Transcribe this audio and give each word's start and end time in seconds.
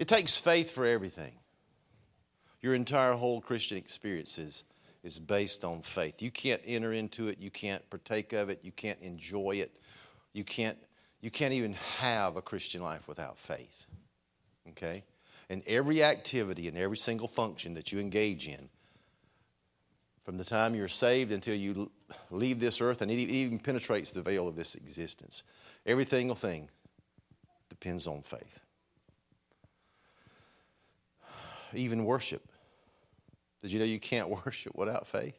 It 0.00 0.08
takes 0.08 0.38
faith 0.38 0.70
for 0.70 0.86
everything. 0.86 1.32
Your 2.62 2.74
entire 2.74 3.12
whole 3.12 3.42
Christian 3.42 3.76
experience 3.76 4.38
is, 4.38 4.64
is 5.04 5.18
based 5.18 5.62
on 5.62 5.82
faith. 5.82 6.22
You 6.22 6.30
can't 6.30 6.62
enter 6.64 6.94
into 6.94 7.28
it, 7.28 7.38
you 7.38 7.50
can't 7.50 7.88
partake 7.90 8.32
of 8.32 8.48
it, 8.48 8.60
you 8.62 8.72
can't 8.72 8.98
enjoy 9.02 9.56
it, 9.56 9.76
you 10.32 10.42
can't, 10.42 10.78
you 11.20 11.30
can't 11.30 11.52
even 11.52 11.74
have 11.98 12.36
a 12.36 12.40
Christian 12.42 12.80
life 12.80 13.06
without 13.08 13.38
faith. 13.38 13.86
Okay? 14.70 15.04
And 15.50 15.62
every 15.66 16.02
activity 16.02 16.66
and 16.66 16.78
every 16.78 16.96
single 16.96 17.28
function 17.28 17.74
that 17.74 17.92
you 17.92 18.00
engage 18.00 18.48
in, 18.48 18.70
from 20.24 20.38
the 20.38 20.44
time 20.44 20.74
you're 20.74 20.88
saved 20.88 21.30
until 21.30 21.54
you 21.54 21.90
leave 22.30 22.58
this 22.58 22.80
earth, 22.80 23.02
and 23.02 23.10
it 23.10 23.18
even 23.18 23.58
penetrates 23.58 24.12
the 24.12 24.22
veil 24.22 24.48
of 24.48 24.56
this 24.56 24.76
existence, 24.76 25.42
every 25.84 26.06
single 26.06 26.36
thing 26.36 26.70
depends 27.68 28.06
on 28.06 28.22
faith. 28.22 28.60
Even 31.74 32.04
worship. 32.04 32.48
Did 33.60 33.72
you 33.72 33.78
know 33.78 33.84
you 33.84 34.00
can't 34.00 34.28
worship 34.46 34.74
without 34.74 35.06
faith? 35.06 35.38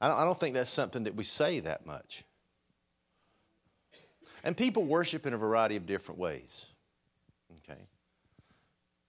I 0.00 0.08
don't, 0.08 0.18
I 0.18 0.24
don't 0.24 0.38
think 0.38 0.54
that's 0.54 0.70
something 0.70 1.04
that 1.04 1.14
we 1.14 1.24
say 1.24 1.60
that 1.60 1.86
much. 1.86 2.24
And 4.44 4.56
people 4.56 4.84
worship 4.84 5.26
in 5.26 5.32
a 5.32 5.38
variety 5.38 5.76
of 5.76 5.86
different 5.86 6.20
ways. 6.20 6.66
Okay? 7.58 7.80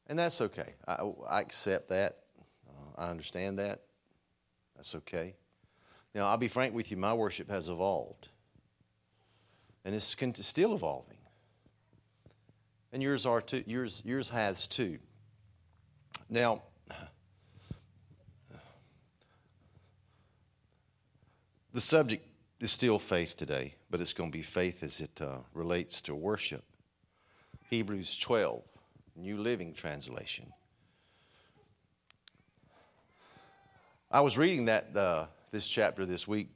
And 0.07 0.17
that's 0.17 0.41
okay. 0.41 0.73
I, 0.88 1.11
I 1.30 1.41
accept 1.41 1.89
that. 1.89 2.17
Uh, 2.67 3.02
I 3.02 3.09
understand 3.09 3.59
that. 3.59 3.81
That's 4.75 4.95
okay. 4.95 5.35
Now, 6.16 6.27
I'll 6.27 6.38
be 6.38 6.47
frank 6.47 6.73
with 6.73 6.89
you, 6.89 6.97
my 6.97 7.13
worship 7.13 7.49
has 7.49 7.69
evolved. 7.69 8.30
And 9.85 9.94
it's 9.94 10.16
still 10.41 10.73
evolving. 10.73 11.17
And 12.91 13.03
yours 13.03 13.25
are 13.25 13.41
too. 13.41 13.63
Yours, 13.67 14.02
yours 14.05 14.30
has 14.30 14.66
too. 14.66 14.97
Now, 16.30 16.63
the 21.73 21.80
subject 21.80 22.25
is 22.59 22.72
still 22.72 23.00
faith 23.00 23.38
today, 23.38 23.75
but 23.89 24.02
it's 24.02 24.11
going 24.14 24.31
to 24.31 24.38
be 24.38 24.44
faith 24.44 24.83
as 24.83 25.00
it 25.00 25.22
uh, 25.22 25.38
relates 25.53 26.02
to 26.02 26.16
worship. 26.16 26.64
Hebrews 27.70 28.17
12, 28.17 28.64
New 29.16 29.38
Living 29.38 29.73
Translation. 29.73 30.52
I 34.11 34.22
was 34.22 34.38
reading 34.38 34.66
that 34.66 34.95
uh, 34.95 35.28
this 35.52 35.67
chapter 35.67 36.05
this 36.05 36.28
week, 36.28 36.50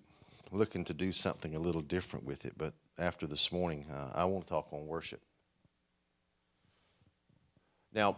looking 0.52 0.84
to 0.86 0.94
do 0.94 1.14
something 1.14 1.56
a 1.56 1.60
little 1.60 1.82
different 1.82 2.26
with 2.26 2.44
it, 2.46 2.54
but 2.58 2.74
after 2.98 3.26
this 3.26 3.54
morning, 3.54 3.86
uh, 3.90 4.12
I 4.14 4.26
want 4.26 4.48
to 4.48 4.50
talk 4.50 4.68
on 4.74 4.86
worship. 4.86 5.22
Now, 7.94 8.18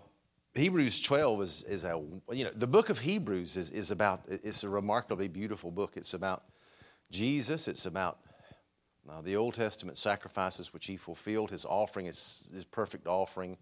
Hebrews 0.56 1.02
12 1.02 1.42
is, 1.42 1.64
is 1.64 1.84
a, 1.84 2.00
you 2.32 2.44
know, 2.44 2.52
the 2.54 2.68
book 2.68 2.90
of 2.90 3.00
Hebrews 3.00 3.58
is, 3.58 3.72
is 3.72 3.90
about, 3.90 4.22
it's 4.28 4.64
a 4.64 4.70
remarkably 4.70 5.28
beautiful 5.28 5.72
book. 5.72 5.94
It's 5.96 6.14
about 6.14 6.44
Jesus, 7.10 7.68
it's 7.68 7.88
about 7.88 8.20
uh, 9.10 9.22
the 9.22 9.36
Old 9.36 9.56
Testament 9.56 9.98
sacrifices 9.98 10.72
which 10.72 10.86
he 10.86 10.96
fulfilled, 10.96 11.50
his 11.50 11.66
offering, 11.66 12.06
his, 12.06 12.46
his 12.54 12.66
perfect 12.66 13.08
offering, 13.08 13.58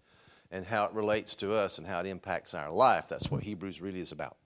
and 0.50 0.66
how 0.66 0.84
it 0.84 0.92
relates 0.92 1.34
to 1.36 1.54
us 1.54 1.78
and 1.78 1.86
how 1.86 2.00
it 2.00 2.06
impacts 2.06 2.54
our 2.54 2.70
life. 2.70 3.06
That's 3.08 3.30
what 3.30 3.42
Hebrews 3.42 3.80
really 3.80 4.00
is 4.00 4.12
about. 4.12 4.36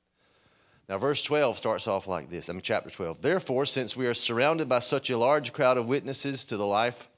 Now, 0.88 0.98
verse 0.98 1.24
12 1.24 1.58
starts 1.58 1.88
off 1.88 2.06
like 2.06 2.30
this. 2.30 2.48
I 2.48 2.52
mean, 2.52 2.62
chapter 2.62 2.90
12. 2.90 3.20
Therefore, 3.22 3.66
since 3.66 3.96
we 3.96 4.06
are 4.06 4.14
surrounded 4.14 4.68
by 4.68 4.78
such 4.78 5.10
a 5.10 5.18
large 5.18 5.52
crowd 5.52 5.78
of 5.78 5.88
witnesses 5.88 6.44
to 6.44 6.56
the 6.56 6.66
life 6.66 7.08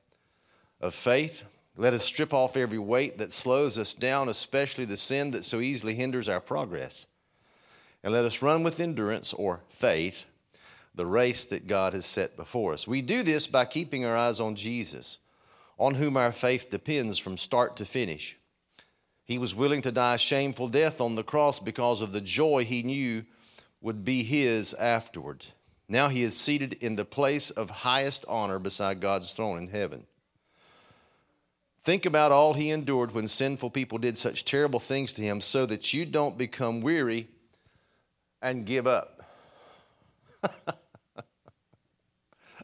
of 0.80 0.94
faith, 0.94 1.44
let 1.78 1.94
us 1.94 2.04
strip 2.04 2.34
off 2.34 2.56
every 2.56 2.78
weight 2.78 3.18
that 3.18 3.32
slows 3.32 3.78
us 3.78 3.94
down, 3.94 4.28
especially 4.28 4.84
the 4.84 4.96
sin 4.96 5.30
that 5.30 5.44
so 5.44 5.60
easily 5.60 5.94
hinders 5.94 6.28
our 6.28 6.40
progress. 6.40 7.06
And 8.02 8.12
let 8.12 8.24
us 8.24 8.42
run 8.42 8.64
with 8.64 8.80
endurance 8.80 9.32
or 9.32 9.60
faith 9.70 10.24
the 10.92 11.06
race 11.06 11.44
that 11.44 11.68
God 11.68 11.92
has 11.94 12.04
set 12.04 12.36
before 12.36 12.72
us. 12.72 12.88
We 12.88 13.00
do 13.00 13.22
this 13.22 13.46
by 13.46 13.64
keeping 13.64 14.04
our 14.04 14.16
eyes 14.16 14.40
on 14.40 14.56
Jesus, 14.56 15.18
on 15.78 15.94
whom 15.94 16.16
our 16.16 16.32
faith 16.32 16.68
depends 16.68 17.16
from 17.16 17.36
start 17.36 17.76
to 17.76 17.84
finish. 17.84 18.36
He 19.24 19.38
was 19.38 19.54
willing 19.54 19.82
to 19.82 19.92
die 19.92 20.16
a 20.16 20.18
shameful 20.18 20.68
death 20.68 21.00
on 21.00 21.14
the 21.14 21.22
cross 21.22 21.60
because 21.60 22.02
of 22.02 22.10
the 22.10 22.20
joy 22.20 22.64
he 22.64 22.82
knew 22.82 23.24
would 23.80 24.04
be 24.04 24.24
his 24.24 24.74
afterward. 24.74 25.46
Now 25.88 26.08
he 26.08 26.24
is 26.24 26.36
seated 26.36 26.72
in 26.80 26.96
the 26.96 27.04
place 27.04 27.50
of 27.52 27.70
highest 27.70 28.24
honor 28.26 28.58
beside 28.58 29.00
God's 29.00 29.32
throne 29.32 29.58
in 29.58 29.68
heaven. 29.68 30.06
Think 31.88 32.04
about 32.04 32.32
all 32.32 32.52
he 32.52 32.68
endured 32.68 33.12
when 33.12 33.28
sinful 33.28 33.70
people 33.70 33.96
did 33.96 34.18
such 34.18 34.44
terrible 34.44 34.78
things 34.78 35.14
to 35.14 35.22
him 35.22 35.40
so 35.40 35.64
that 35.64 35.94
you 35.94 36.04
don't 36.04 36.36
become 36.36 36.82
weary 36.82 37.28
and 38.42 38.66
give 38.66 38.86
up. 38.86 39.24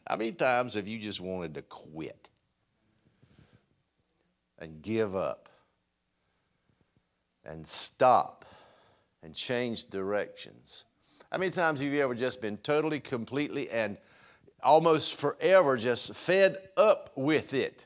How 0.07 0.15
many 0.15 0.31
times 0.31 0.75
have 0.75 0.87
you 0.87 0.99
just 0.99 1.21
wanted 1.21 1.55
to 1.55 1.63
quit 1.63 2.29
and 4.59 4.83
give 4.83 5.15
up 5.15 5.49
and 7.43 7.67
stop 7.67 8.45
and 9.23 9.33
change 9.33 9.89
directions? 9.89 10.83
How 11.31 11.39
many 11.39 11.49
times 11.49 11.79
have 11.79 11.91
you 11.91 11.99
ever 12.03 12.13
just 12.13 12.41
been 12.41 12.57
totally, 12.57 12.99
completely, 12.99 13.71
and 13.71 13.97
almost 14.61 15.15
forever 15.15 15.77
just 15.77 16.13
fed 16.13 16.57
up 16.77 17.09
with 17.15 17.55
it? 17.55 17.85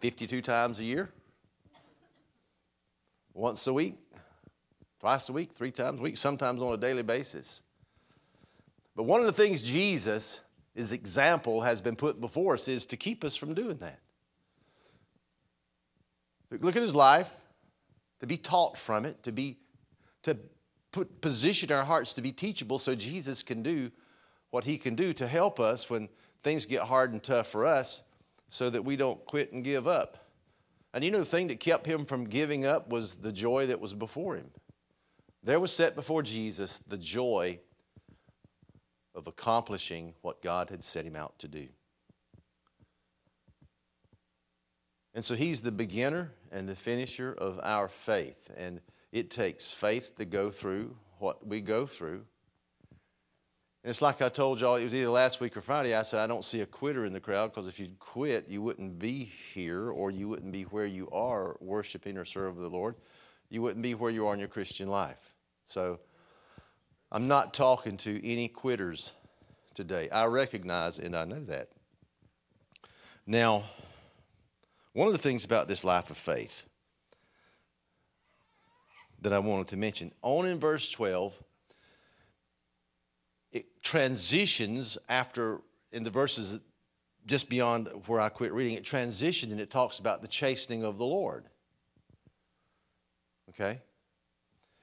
52 0.00 0.42
times 0.42 0.80
a 0.80 0.84
year, 0.84 1.10
once 3.32 3.66
a 3.66 3.72
week, 3.72 3.94
twice 5.00 5.28
a 5.28 5.32
week, 5.32 5.52
three 5.54 5.70
times 5.70 5.98
a 5.98 6.02
week, 6.02 6.16
sometimes 6.16 6.62
on 6.62 6.72
a 6.72 6.76
daily 6.76 7.02
basis. 7.02 7.62
But 8.94 9.04
one 9.04 9.20
of 9.20 9.26
the 9.26 9.32
things 9.32 9.62
Jesus, 9.62 10.40
his 10.74 10.92
example, 10.92 11.62
has 11.62 11.80
been 11.80 11.96
put 11.96 12.20
before 12.20 12.54
us 12.54 12.68
is 12.68 12.86
to 12.86 12.96
keep 12.96 13.24
us 13.24 13.36
from 13.36 13.54
doing 13.54 13.76
that. 13.78 14.00
Look 16.50 16.76
at 16.76 16.82
his 16.82 16.94
life, 16.94 17.30
to 18.20 18.26
be 18.26 18.36
taught 18.36 18.78
from 18.78 19.04
it, 19.04 19.22
to 19.24 19.32
be 19.32 19.58
to 20.22 20.36
put 20.92 21.20
position 21.20 21.70
our 21.70 21.84
hearts 21.84 22.14
to 22.14 22.22
be 22.22 22.32
teachable 22.32 22.78
so 22.78 22.94
Jesus 22.94 23.42
can 23.42 23.62
do 23.62 23.90
what 24.50 24.64
he 24.64 24.78
can 24.78 24.94
do 24.94 25.12
to 25.12 25.26
help 25.26 25.60
us 25.60 25.90
when 25.90 26.08
things 26.42 26.64
get 26.64 26.82
hard 26.82 27.12
and 27.12 27.22
tough 27.22 27.48
for 27.48 27.66
us 27.66 28.02
so 28.48 28.70
that 28.70 28.84
we 28.84 28.96
don't 28.96 29.24
quit 29.24 29.52
and 29.52 29.64
give 29.64 29.88
up. 29.88 30.26
And 30.94 31.04
you 31.04 31.10
know, 31.10 31.18
the 31.18 31.24
thing 31.24 31.48
that 31.48 31.60
kept 31.60 31.86
him 31.86 32.06
from 32.06 32.24
giving 32.24 32.64
up 32.64 32.88
was 32.88 33.16
the 33.16 33.32
joy 33.32 33.66
that 33.66 33.80
was 33.80 33.92
before 33.92 34.36
him. 34.36 34.50
There 35.42 35.60
was 35.60 35.72
set 35.72 35.94
before 35.94 36.22
Jesus 36.22 36.78
the 36.86 36.98
joy 36.98 37.60
of 39.14 39.26
accomplishing 39.26 40.14
what 40.22 40.42
God 40.42 40.70
had 40.70 40.82
set 40.84 41.04
him 41.04 41.16
out 41.16 41.38
to 41.40 41.48
do. 41.48 41.68
And 45.14 45.24
so 45.24 45.34
he's 45.34 45.62
the 45.62 45.72
beginner 45.72 46.32
and 46.52 46.68
the 46.68 46.76
finisher 46.76 47.32
of 47.32 47.58
our 47.62 47.88
faith. 47.88 48.50
And 48.56 48.80
it 49.12 49.30
takes 49.30 49.72
faith 49.72 50.14
to 50.16 50.26
go 50.26 50.50
through 50.50 50.96
what 51.18 51.46
we 51.46 51.62
go 51.62 51.86
through. 51.86 52.24
And 53.86 53.90
it's 53.90 54.02
like 54.02 54.20
I 54.20 54.28
told 54.28 54.60
y'all, 54.60 54.74
it 54.74 54.82
was 54.82 54.96
either 54.96 55.10
last 55.10 55.38
week 55.38 55.56
or 55.56 55.60
Friday. 55.60 55.94
I 55.94 56.02
said, 56.02 56.18
I 56.18 56.26
don't 56.26 56.44
see 56.44 56.60
a 56.60 56.66
quitter 56.66 57.04
in 57.04 57.12
the 57.12 57.20
crowd 57.20 57.52
because 57.52 57.68
if 57.68 57.78
you'd 57.78 58.00
quit, 58.00 58.48
you 58.48 58.60
wouldn't 58.60 58.98
be 58.98 59.30
here 59.54 59.90
or 59.90 60.10
you 60.10 60.28
wouldn't 60.28 60.50
be 60.50 60.64
where 60.64 60.86
you 60.86 61.08
are 61.12 61.56
worshiping 61.60 62.18
or 62.18 62.24
serving 62.24 62.60
the 62.60 62.68
Lord. 62.68 62.96
You 63.48 63.62
wouldn't 63.62 63.84
be 63.84 63.94
where 63.94 64.10
you 64.10 64.26
are 64.26 64.34
in 64.34 64.40
your 64.40 64.48
Christian 64.48 64.88
life. 64.88 65.32
So 65.66 66.00
I'm 67.12 67.28
not 67.28 67.54
talking 67.54 67.96
to 67.98 68.28
any 68.28 68.48
quitters 68.48 69.12
today. 69.76 70.10
I 70.10 70.24
recognize 70.24 70.98
and 70.98 71.14
I 71.14 71.24
know 71.24 71.44
that. 71.44 71.68
Now, 73.24 73.66
one 74.94 75.06
of 75.06 75.12
the 75.12 75.22
things 75.22 75.44
about 75.44 75.68
this 75.68 75.84
life 75.84 76.10
of 76.10 76.16
faith 76.16 76.64
that 79.20 79.32
I 79.32 79.38
wanted 79.38 79.68
to 79.68 79.76
mention, 79.76 80.10
on 80.22 80.44
in 80.44 80.58
verse 80.58 80.90
12, 80.90 81.34
it 83.56 83.82
transitions 83.82 84.98
after, 85.08 85.62
in 85.90 86.04
the 86.04 86.10
verses 86.10 86.58
just 87.24 87.48
beyond 87.48 87.88
where 88.06 88.20
I 88.20 88.28
quit 88.28 88.52
reading, 88.52 88.74
it 88.74 88.84
transitions 88.84 89.50
and 89.50 89.60
it 89.60 89.70
talks 89.70 89.98
about 89.98 90.20
the 90.20 90.28
chastening 90.28 90.84
of 90.84 90.98
the 90.98 91.06
Lord. 91.06 91.46
Okay? 93.48 93.80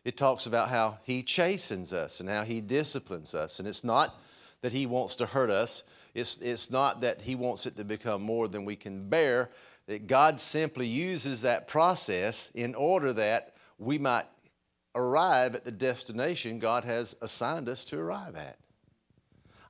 It 0.04 0.18
talks 0.18 0.48
about 0.48 0.70
how 0.70 0.98
He 1.04 1.22
chastens 1.22 1.94
us 1.94 2.20
and 2.20 2.28
how 2.28 2.44
He 2.44 2.62
disciplines 2.62 3.36
us. 3.36 3.60
And 3.60 3.68
it's 3.68 3.84
not 3.84 4.20
that 4.62 4.74
He 4.74 4.88
wants 4.88 5.16
to 5.18 5.28
hurt 5.28 5.52
us, 5.52 5.84
it's, 6.16 6.38
it's 6.40 6.72
not 6.72 7.02
that 7.02 7.22
He 7.22 7.36
wants 7.36 7.68
it 7.68 7.78
to 7.78 7.84
become 7.84 8.24
more 8.24 8.48
than 8.48 8.66
we 8.66 8.75
can 8.75 9.08
bear. 9.08 9.52
That 9.86 10.08
God 10.08 10.42
simply 10.42 10.88
uses 10.88 11.42
that 11.42 11.68
process 11.68 12.50
in 12.56 12.74
order 12.74 13.14
that 13.14 13.54
we 13.78 14.00
might 14.00 14.25
arrive 14.96 15.54
at 15.56 15.64
the 15.64 15.72
destination 15.72 16.58
God 16.58 16.86
has 16.86 17.16
assigned 17.22 17.70
us 17.70 17.86
to 17.86 18.00
arrive 18.00 18.36
at. 18.36 18.58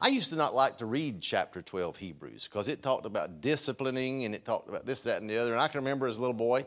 I 0.04 0.10
used 0.10 0.32
to 0.32 0.36
not 0.36 0.54
like 0.54 0.80
to 0.80 0.86
read 0.86 1.22
chapter 1.22 1.62
12 1.62 1.96
Hebrews 1.96 2.50
because 2.52 2.68
it 2.68 2.84
talked 2.84 3.06
about 3.06 3.40
disciplining 3.40 4.26
and 4.26 4.36
it 4.36 4.44
talked 4.44 4.68
about 4.68 4.86
this, 4.86 5.00
that, 5.04 5.22
and 5.22 5.30
the 5.30 5.38
other. 5.38 5.54
And 5.54 5.62
I 5.62 5.70
can 5.70 5.80
remember 5.80 6.08
as 6.08 6.18
a 6.18 6.20
little 6.20 6.34
boy 6.34 6.66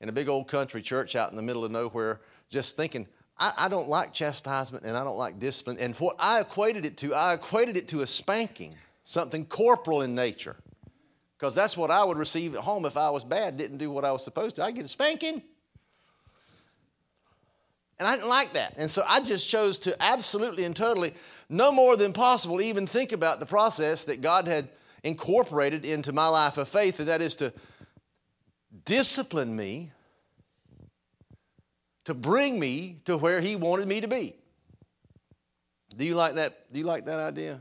in 0.00 0.08
a 0.08 0.12
big 0.12 0.28
old 0.28 0.46
country 0.46 0.80
church 0.80 1.16
out 1.16 1.30
in 1.30 1.34
the 1.34 1.42
middle 1.42 1.64
of 1.64 1.72
nowhere 1.72 2.20
just 2.48 2.76
thinking, 2.76 3.08
I, 3.36 3.52
I 3.58 3.68
don't 3.68 3.88
like 3.88 4.12
chastisement 4.12 4.84
and 4.84 4.96
I 4.96 5.02
don't 5.02 5.16
like 5.16 5.40
discipline. 5.40 5.78
And 5.80 5.96
what 5.96 6.14
I 6.20 6.40
equated 6.40 6.86
it 6.86 6.96
to, 6.98 7.14
I 7.14 7.34
equated 7.34 7.76
it 7.76 7.88
to 7.88 8.02
a 8.02 8.06
spanking, 8.06 8.76
something 9.02 9.44
corporal 9.46 10.02
in 10.02 10.14
nature. 10.14 10.54
Because 11.36 11.52
that's 11.52 11.76
what 11.76 11.90
I 11.90 12.04
would 12.04 12.16
receive 12.16 12.54
at 12.54 12.60
home 12.60 12.84
if 12.84 12.96
I 12.96 13.10
was 13.10 13.24
bad, 13.24 13.56
didn't 13.56 13.78
do 13.78 13.90
what 13.90 14.04
I 14.04 14.12
was 14.12 14.22
supposed 14.22 14.54
to. 14.54 14.62
I'd 14.62 14.76
get 14.76 14.84
a 14.84 14.88
spanking. 14.88 15.42
And 17.98 18.06
I 18.06 18.14
didn't 18.14 18.28
like 18.28 18.52
that. 18.52 18.74
And 18.76 18.90
so 18.90 19.02
I 19.06 19.20
just 19.20 19.48
chose 19.48 19.78
to 19.78 19.96
absolutely 20.02 20.64
and 20.64 20.76
totally 20.76 21.14
no 21.48 21.72
more 21.72 21.96
than 21.96 22.12
possible 22.12 22.60
even 22.60 22.86
think 22.86 23.12
about 23.12 23.40
the 23.40 23.46
process 23.46 24.04
that 24.04 24.20
God 24.20 24.48
had 24.48 24.68
incorporated 25.02 25.84
into 25.84 26.12
my 26.12 26.26
life 26.28 26.58
of 26.58 26.68
faith, 26.68 26.98
and 26.98 27.08
that 27.08 27.22
is 27.22 27.36
to 27.36 27.52
discipline 28.84 29.54
me 29.54 29.92
to 32.04 32.14
bring 32.14 32.58
me 32.58 32.96
to 33.04 33.16
where 33.16 33.40
he 33.40 33.56
wanted 33.56 33.86
me 33.88 34.00
to 34.00 34.08
be. 34.08 34.34
Do 35.96 36.04
you 36.04 36.14
like 36.14 36.34
that? 36.34 36.72
Do 36.72 36.78
you 36.78 36.84
like 36.84 37.04
that 37.06 37.18
idea? 37.18 37.60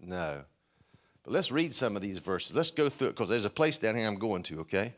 No. 0.00 0.44
But 1.24 1.32
let's 1.32 1.50
read 1.50 1.74
some 1.74 1.96
of 1.96 2.02
these 2.02 2.18
verses. 2.18 2.56
Let's 2.56 2.70
go 2.70 2.88
through 2.88 3.08
it 3.08 3.10
because 3.10 3.28
there's 3.28 3.44
a 3.44 3.50
place 3.50 3.76
down 3.78 3.96
here 3.96 4.06
I'm 4.06 4.18
going 4.18 4.42
to, 4.44 4.60
okay? 4.60 4.94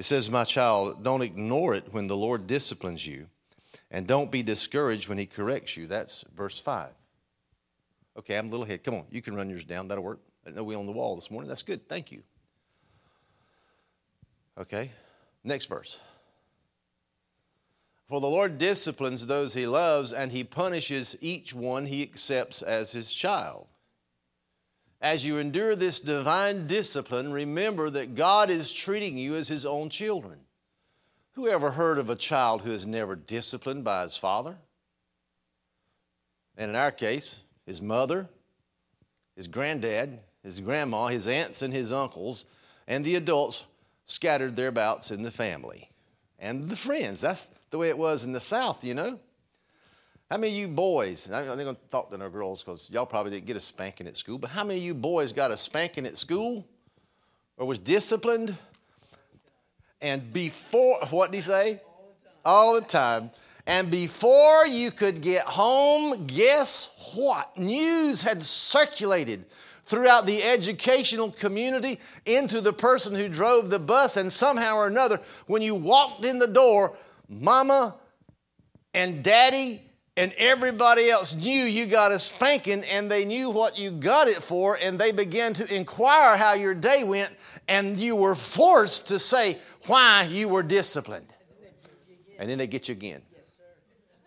It 0.00 0.06
says, 0.06 0.30
My 0.30 0.44
child, 0.44 1.04
don't 1.04 1.20
ignore 1.20 1.74
it 1.74 1.92
when 1.92 2.06
the 2.06 2.16
Lord 2.16 2.46
disciplines 2.46 3.06
you, 3.06 3.26
and 3.90 4.06
don't 4.06 4.30
be 4.30 4.42
discouraged 4.42 5.10
when 5.10 5.18
He 5.18 5.26
corrects 5.26 5.76
you. 5.76 5.86
That's 5.86 6.24
verse 6.34 6.58
5. 6.58 6.88
Okay, 8.20 8.38
I'm 8.38 8.46
a 8.46 8.50
little 8.50 8.64
ahead. 8.64 8.82
Come 8.82 8.94
on, 8.94 9.04
you 9.10 9.20
can 9.20 9.34
run 9.34 9.50
yours 9.50 9.66
down. 9.66 9.88
That'll 9.88 10.02
work. 10.02 10.20
I 10.46 10.52
know 10.52 10.64
we 10.64 10.74
on 10.74 10.86
the 10.86 10.92
wall 10.92 11.16
this 11.16 11.30
morning. 11.30 11.50
That's 11.50 11.62
good. 11.62 11.86
Thank 11.86 12.12
you. 12.12 12.22
Okay, 14.56 14.90
next 15.44 15.66
verse. 15.66 15.98
For 18.08 18.22
the 18.22 18.26
Lord 18.26 18.56
disciplines 18.56 19.26
those 19.26 19.52
He 19.52 19.66
loves, 19.66 20.14
and 20.14 20.32
He 20.32 20.44
punishes 20.44 21.14
each 21.20 21.52
one 21.52 21.84
He 21.84 22.02
accepts 22.02 22.62
as 22.62 22.92
His 22.92 23.12
child. 23.12 23.66
As 25.00 25.24
you 25.24 25.38
endure 25.38 25.74
this 25.74 26.00
divine 26.00 26.66
discipline, 26.66 27.32
remember 27.32 27.88
that 27.90 28.14
God 28.14 28.50
is 28.50 28.72
treating 28.72 29.16
you 29.16 29.34
as 29.34 29.48
His 29.48 29.64
own 29.64 29.88
children. 29.88 30.40
Who 31.32 31.48
ever 31.48 31.70
heard 31.70 31.98
of 31.98 32.10
a 32.10 32.16
child 32.16 32.62
who 32.62 32.70
is 32.70 32.86
never 32.86 33.16
disciplined 33.16 33.84
by 33.84 34.02
his 34.02 34.16
father? 34.16 34.56
And 36.56 36.70
in 36.70 36.76
our 36.76 36.90
case, 36.90 37.40
his 37.64 37.80
mother, 37.80 38.28
his 39.36 39.46
granddad, 39.46 40.18
his 40.42 40.60
grandma, 40.60 41.06
his 41.06 41.28
aunts, 41.28 41.62
and 41.62 41.72
his 41.72 41.92
uncles, 41.92 42.44
and 42.86 43.04
the 43.04 43.16
adults 43.16 43.64
scattered 44.04 44.56
thereabouts 44.56 45.10
in 45.10 45.22
the 45.22 45.30
family. 45.30 45.90
And 46.38 46.68
the 46.68 46.76
friends. 46.76 47.20
That's 47.20 47.48
the 47.70 47.78
way 47.78 47.88
it 47.88 47.98
was 47.98 48.24
in 48.24 48.32
the 48.32 48.40
South, 48.40 48.82
you 48.82 48.94
know. 48.94 49.18
How 50.30 50.36
many 50.36 50.52
of 50.52 50.58
you 50.60 50.68
boys, 50.68 51.28
I'm 51.28 51.44
going 51.44 51.58
to 51.58 51.76
talk 51.90 52.10
to 52.10 52.16
no 52.16 52.30
girls 52.30 52.62
because 52.62 52.88
y'all 52.88 53.04
probably 53.04 53.32
didn't 53.32 53.46
get 53.46 53.56
a 53.56 53.60
spanking 53.60 54.06
at 54.06 54.16
school, 54.16 54.38
but 54.38 54.50
how 54.50 54.62
many 54.62 54.78
of 54.78 54.84
you 54.84 54.94
boys 54.94 55.32
got 55.32 55.50
a 55.50 55.56
spanking 55.56 56.06
at 56.06 56.18
school 56.18 56.64
or 57.56 57.66
was 57.66 57.80
disciplined? 57.80 58.54
And 60.00 60.32
before, 60.32 61.00
what 61.10 61.32
did 61.32 61.38
he 61.38 61.40
say? 61.40 61.80
All 62.44 62.74
the 62.74 62.80
time. 62.80 63.30
And 63.66 63.90
before 63.90 64.68
you 64.68 64.92
could 64.92 65.20
get 65.20 65.42
home, 65.42 66.28
guess 66.28 66.90
what? 67.16 67.58
News 67.58 68.22
had 68.22 68.44
circulated 68.44 69.46
throughout 69.86 70.26
the 70.26 70.44
educational 70.44 71.32
community 71.32 71.98
into 72.24 72.60
the 72.60 72.72
person 72.72 73.16
who 73.16 73.28
drove 73.28 73.68
the 73.68 73.80
bus, 73.80 74.16
and 74.16 74.32
somehow 74.32 74.76
or 74.76 74.86
another, 74.86 75.20
when 75.48 75.60
you 75.60 75.74
walked 75.74 76.24
in 76.24 76.38
the 76.38 76.46
door, 76.46 76.96
mama 77.28 77.96
and 78.94 79.24
daddy 79.24 79.89
and 80.20 80.34
everybody 80.34 81.08
else 81.08 81.34
knew 81.34 81.64
you 81.64 81.86
got 81.86 82.12
a 82.12 82.18
spanking 82.18 82.84
and 82.84 83.10
they 83.10 83.24
knew 83.24 83.48
what 83.48 83.78
you 83.78 83.90
got 83.90 84.28
it 84.28 84.42
for 84.42 84.76
and 84.76 84.98
they 84.98 85.12
began 85.12 85.54
to 85.54 85.74
inquire 85.74 86.36
how 86.36 86.52
your 86.52 86.74
day 86.74 87.04
went 87.04 87.34
and 87.66 87.98
you 87.98 88.14
were 88.14 88.34
forced 88.34 89.08
to 89.08 89.18
say 89.18 89.56
why 89.86 90.28
you 90.30 90.46
were 90.46 90.62
disciplined. 90.62 91.32
And 92.38 92.50
then 92.50 92.58
they 92.58 92.66
get 92.66 92.86
you 92.86 92.92
again. 92.92 93.22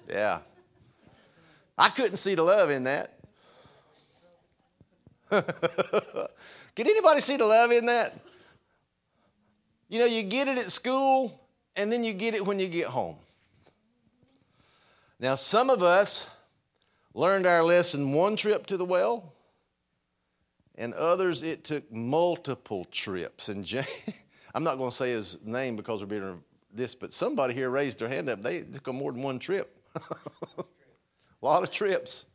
Yeah. 0.10 0.40
I 1.78 1.90
couldn't 1.90 2.18
see 2.18 2.34
the 2.34 2.42
love 2.42 2.72
in 2.72 2.86
that. 2.86 3.13
Can 5.30 6.88
anybody 6.88 7.19
see 7.19 7.38
the 7.38 7.45
love 7.45 7.72
in 7.72 7.86
that? 7.86 8.19
You 9.90 10.00
know, 10.00 10.06
you 10.06 10.24
get 10.24 10.48
it 10.48 10.57
at 10.57 10.72
school 10.72 11.40
and 11.75 11.92
then 11.92 12.04
you 12.04 12.13
get 12.13 12.34
it 12.34 12.44
when 12.44 12.57
you 12.57 12.68
get 12.68 12.88
home. 12.88 13.18
Now, 15.19 15.36
some 15.36 15.69
of 15.69 15.81
us 15.81 16.27
learned 17.13 17.45
our 17.45 17.63
lesson 17.63 18.13
one 18.13 18.36
trip 18.36 18.65
to 18.68 18.77
the 18.77 18.86
well, 18.86 19.33
and 20.75 20.94
others 20.94 21.44
it 21.44 21.63
took 21.63 21.92
multiple 21.92 22.86
trips. 22.86 23.50
And 23.50 23.63
Jay, 23.63 23.86
I'm 24.56 24.63
not 24.63 24.77
going 24.77 24.89
to 24.89 24.95
say 24.95 25.12
his 25.12 25.38
name 25.44 25.75
because 25.75 26.01
we're 26.01 26.07
being 26.07 26.42
this, 26.74 26.95
but 26.95 27.13
somebody 27.13 27.54
here 27.54 27.69
raised 27.69 28.00
their 28.00 28.10
hand 28.10 28.30
up. 28.30 28.42
They 28.42 28.62
took 28.62 28.88
more 28.94 29.12
than 29.12 29.21
one 29.21 29.39
trip. 29.39 29.80
A 29.95 30.65
lot 31.42 31.63
of 31.63 31.71
trips. 31.71 32.25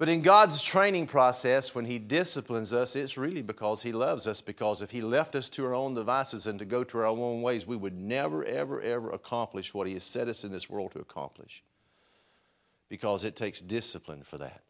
But 0.00 0.08
in 0.08 0.22
God's 0.22 0.62
training 0.62 1.08
process, 1.08 1.74
when 1.74 1.84
He 1.84 1.98
disciplines 1.98 2.72
us, 2.72 2.96
it's 2.96 3.18
really 3.18 3.42
because 3.42 3.82
He 3.82 3.92
loves 3.92 4.26
us. 4.26 4.40
Because 4.40 4.80
if 4.80 4.90
He 4.90 5.02
left 5.02 5.36
us 5.36 5.50
to 5.50 5.66
our 5.66 5.74
own 5.74 5.92
devices 5.92 6.46
and 6.46 6.58
to 6.58 6.64
go 6.64 6.82
to 6.84 6.98
our 7.00 7.04
own 7.04 7.42
ways, 7.42 7.66
we 7.66 7.76
would 7.76 7.92
never, 7.92 8.42
ever, 8.42 8.80
ever 8.80 9.10
accomplish 9.10 9.74
what 9.74 9.86
He 9.86 9.92
has 9.92 10.02
set 10.02 10.26
us 10.26 10.42
in 10.42 10.52
this 10.52 10.70
world 10.70 10.92
to 10.92 11.00
accomplish. 11.00 11.62
Because 12.88 13.26
it 13.26 13.36
takes 13.36 13.60
discipline 13.60 14.22
for 14.22 14.38
that. 14.38 14.62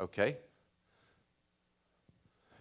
Okay? 0.00 0.38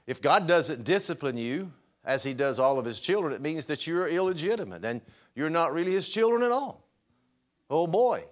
If 0.05 0.21
God 0.21 0.49
doesn't 0.49 0.83
discipline 0.83 1.37
you 1.37 1.71
as 2.03 2.23
He 2.23 2.33
does 2.33 2.59
all 2.59 2.77
of 2.77 2.83
His 2.83 2.99
children, 2.99 3.31
it 3.31 3.39
means 3.39 3.67
that 3.67 3.87
you're 3.87 4.09
illegitimate 4.09 4.83
and 4.83 4.99
you're 5.33 5.49
not 5.49 5.73
really 5.73 5.93
His 5.93 6.09
children 6.09 6.43
at 6.43 6.51
all. 6.51 6.80
Oh 7.71 7.87
boy. 7.87 8.25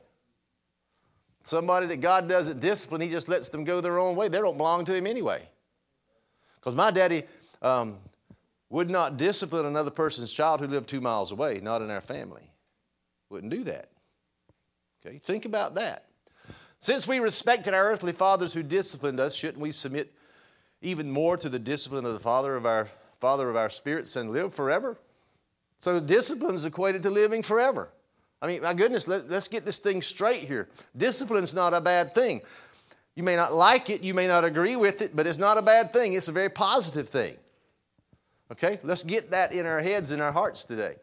Somebody 1.46 1.88
that 1.88 2.02
God 2.02 2.28
doesn't 2.28 2.60
discipline, 2.60 3.02
He 3.02 3.10
just 3.10 3.30
lets 3.30 3.48
them 3.50 3.64
go 3.64 3.80
their 3.80 3.98
own 3.98 4.16
way. 4.16 4.28
They 4.28 4.38
don't 4.38 4.58
belong 4.58 4.86
to 4.86 4.94
Him 4.94 5.08
anyway. 5.08 5.48
Because 6.56 6.76
my 6.76 6.92
daddy 6.92 7.24
um, 7.62 7.98
would 8.70 8.90
not 8.90 9.16
discipline 9.16 9.66
another 9.66 9.90
person's 9.90 10.32
child 10.32 10.60
who 10.60 10.68
lived 10.68 10.90
two 10.90 11.00
miles 11.00 11.32
away, 11.32 11.62
not 11.64 11.82
in 11.82 11.90
our 11.90 12.02
family. 12.02 12.52
Wouldn't 13.30 13.52
do 13.52 13.64
that. 13.64 13.90
Okay, 15.04 15.18
think 15.18 15.46
about 15.46 15.76
that. 15.76 16.06
Since 16.82 17.08
we 17.08 17.20
respected 17.20 17.74
our 17.74 17.86
earthly 17.86 18.12
fathers 18.12 18.54
who 18.54 18.62
disciplined 18.62 19.20
us, 19.20 19.34
shouldn't 19.34 19.60
we 19.60 19.72
submit 19.72 20.14
even 20.82 21.10
more 21.10 21.38
to 21.38 21.48
the 21.48 21.60
discipline 21.60 22.06
of 22.06 22.14
the 22.14 22.20
Father 22.20 22.56
of 22.56 22.66
our 22.66 22.90
Father 23.22 23.50
of 23.50 23.56
our 23.56 23.70
spirits 23.70 24.16
and 24.18 24.32
live 24.32 24.54
forever? 24.54 24.98
So 25.78 26.00
discipline 26.02 26.56
is 26.56 26.66
equated 26.66 27.04
to 27.04 27.10
living 27.10 27.42
forever. 27.42 27.90
I 28.42 28.48
mean, 28.48 28.62
my 28.62 28.74
goodness, 28.74 29.08
let, 29.08 29.30
us 29.32 29.48
get 29.48 29.66
this 29.66 29.80
thing 29.80 30.02
straight 30.02 30.44
here. 30.44 30.70
Discipline's 30.96 31.54
not 31.54 31.74
a 31.74 31.82
bad 31.82 32.16
thing. 32.16 32.42
You 33.16 33.24
may 33.24 33.36
not 33.36 33.54
like 33.54 33.90
it, 33.90 34.02
you 34.02 34.14
may 34.14 34.28
not 34.28 34.46
agree 34.46 34.78
with 34.78 35.02
it, 35.02 35.16
but 35.16 35.28
it's 35.28 35.38
not 35.38 35.58
a 35.58 35.62
bad 35.62 35.92
thing. 35.92 36.14
It's 36.14 36.30
a 36.30 36.34
very 36.34 36.50
positive 36.50 37.10
thing. 37.10 37.36
Okay? 38.52 38.80
Let's 38.82 39.04
get 39.04 39.32
that 39.32 39.52
in 39.52 39.66
our 39.66 39.82
heads 39.82 40.12
and 40.12 40.22
our 40.22 40.32
hearts 40.32 40.64
today. 40.64 40.96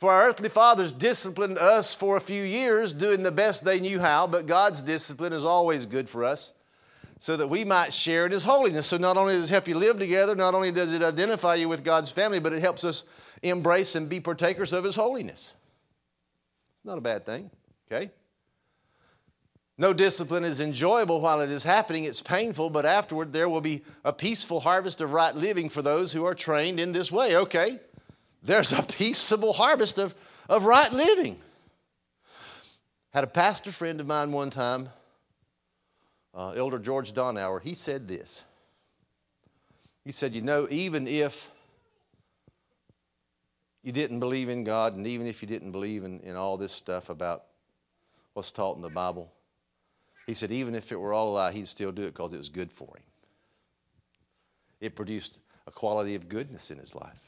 For 0.00 0.10
our 0.10 0.28
earthly 0.28 0.48
fathers 0.48 0.92
disciplined 0.92 1.58
us 1.58 1.94
for 1.94 2.16
a 2.16 2.20
few 2.20 2.42
years, 2.42 2.94
doing 2.94 3.22
the 3.22 3.30
best 3.30 3.64
they 3.64 3.80
knew 3.80 4.00
how, 4.00 4.26
but 4.26 4.46
God's 4.46 4.82
discipline 4.82 5.32
is 5.32 5.44
always 5.44 5.86
good 5.86 6.08
for 6.08 6.24
us 6.24 6.54
so 7.18 7.36
that 7.36 7.48
we 7.48 7.64
might 7.64 7.92
share 7.92 8.26
in 8.26 8.32
His 8.32 8.44
holiness. 8.44 8.86
So 8.86 8.96
not 8.96 9.16
only 9.16 9.34
does 9.34 9.50
it 9.50 9.52
help 9.52 9.68
you 9.68 9.78
live 9.78 9.98
together, 9.98 10.34
not 10.34 10.54
only 10.54 10.72
does 10.72 10.92
it 10.92 11.02
identify 11.02 11.54
you 11.54 11.68
with 11.68 11.84
God's 11.84 12.10
family, 12.10 12.38
but 12.38 12.52
it 12.52 12.60
helps 12.60 12.84
us 12.84 13.04
embrace 13.42 13.94
and 13.94 14.08
be 14.08 14.20
partakers 14.20 14.72
of 14.72 14.84
His 14.84 14.96
holiness. 14.96 15.54
It's 16.78 16.84
not 16.84 16.98
a 16.98 17.02
bad 17.02 17.24
thing, 17.24 17.50
okay? 17.90 18.10
No 19.76 19.92
discipline 19.92 20.44
is 20.44 20.60
enjoyable 20.60 21.20
while 21.20 21.40
it 21.40 21.50
is 21.50 21.64
happening, 21.64 22.04
it's 22.04 22.22
painful, 22.22 22.70
but 22.70 22.86
afterward 22.86 23.32
there 23.32 23.48
will 23.48 23.60
be 23.60 23.82
a 24.04 24.12
peaceful 24.12 24.60
harvest 24.60 25.00
of 25.00 25.12
right 25.12 25.34
living 25.34 25.68
for 25.68 25.82
those 25.82 26.12
who 26.12 26.24
are 26.24 26.34
trained 26.34 26.78
in 26.78 26.92
this 26.92 27.10
way. 27.10 27.36
Okay, 27.36 27.80
there's 28.42 28.72
a 28.72 28.82
peaceable 28.82 29.54
harvest 29.54 29.98
of, 29.98 30.14
of 30.48 30.64
right 30.64 30.92
living. 30.92 31.38
Had 33.12 33.24
a 33.24 33.28
pastor 33.28 33.72
friend 33.72 34.00
of 34.00 34.06
mine 34.06 34.30
one 34.30 34.50
time, 34.50 34.90
uh, 36.34 36.50
Elder 36.50 36.78
George 36.78 37.12
Donauer, 37.12 37.62
he 37.62 37.74
said 37.74 38.08
this. 38.08 38.44
He 40.04 40.12
said, 40.12 40.34
You 40.34 40.42
know, 40.42 40.66
even 40.70 41.06
if 41.06 41.48
you 43.82 43.92
didn't 43.92 44.20
believe 44.20 44.48
in 44.48 44.64
God, 44.64 44.96
and 44.96 45.06
even 45.06 45.26
if 45.26 45.42
you 45.42 45.48
didn't 45.48 45.70
believe 45.70 46.04
in, 46.04 46.20
in 46.20 46.36
all 46.36 46.56
this 46.56 46.72
stuff 46.72 47.10
about 47.10 47.44
what's 48.32 48.50
taught 48.50 48.76
in 48.76 48.82
the 48.82 48.88
Bible, 48.88 49.30
he 50.26 50.34
said, 50.34 50.50
even 50.50 50.74
if 50.74 50.90
it 50.90 50.96
were 50.96 51.12
all 51.12 51.32
a 51.32 51.34
lie, 51.34 51.52
he'd 51.52 51.68
still 51.68 51.92
do 51.92 52.02
it 52.02 52.14
because 52.14 52.32
it 52.32 52.38
was 52.38 52.48
good 52.48 52.72
for 52.72 52.96
him. 52.96 53.02
It 54.80 54.96
produced 54.96 55.38
a 55.66 55.70
quality 55.70 56.14
of 56.14 56.28
goodness 56.28 56.70
in 56.70 56.78
his 56.78 56.94
life. 56.94 57.23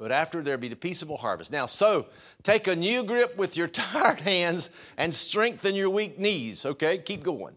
But 0.00 0.12
after 0.12 0.42
there 0.42 0.56
be 0.56 0.68
the 0.68 0.76
peaceable 0.76 1.18
harvest. 1.18 1.52
Now, 1.52 1.66
so 1.66 2.06
take 2.42 2.66
a 2.66 2.74
new 2.74 3.02
grip 3.02 3.36
with 3.36 3.54
your 3.54 3.68
tired 3.68 4.20
hands 4.20 4.70
and 4.96 5.12
strengthen 5.12 5.74
your 5.74 5.90
weak 5.90 6.18
knees. 6.18 6.64
Okay, 6.64 6.96
keep 6.96 7.22
going. 7.22 7.54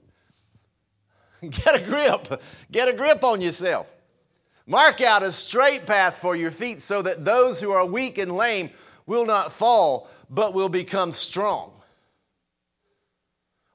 Get 1.50 1.76
a 1.76 1.80
grip. 1.80 2.42
Get 2.70 2.90
a 2.90 2.94
grip 2.94 3.24
on 3.24 3.40
yourself. 3.40 3.88
Mark 4.68 5.00
out 5.00 5.24
a 5.24 5.32
straight 5.32 5.86
path 5.86 6.18
for 6.18 6.36
your 6.36 6.52
feet 6.52 6.82
so 6.82 7.02
that 7.02 7.24
those 7.24 7.62
who 7.62 7.72
are 7.72 7.86
weak 7.86 8.18
and 8.18 8.34
lame 8.34 8.72
will 9.06 9.26
not 9.26 9.54
fall, 9.54 10.10
but 10.30 10.54
will 10.54 10.70
become 10.70 11.14
strong. 11.14 11.72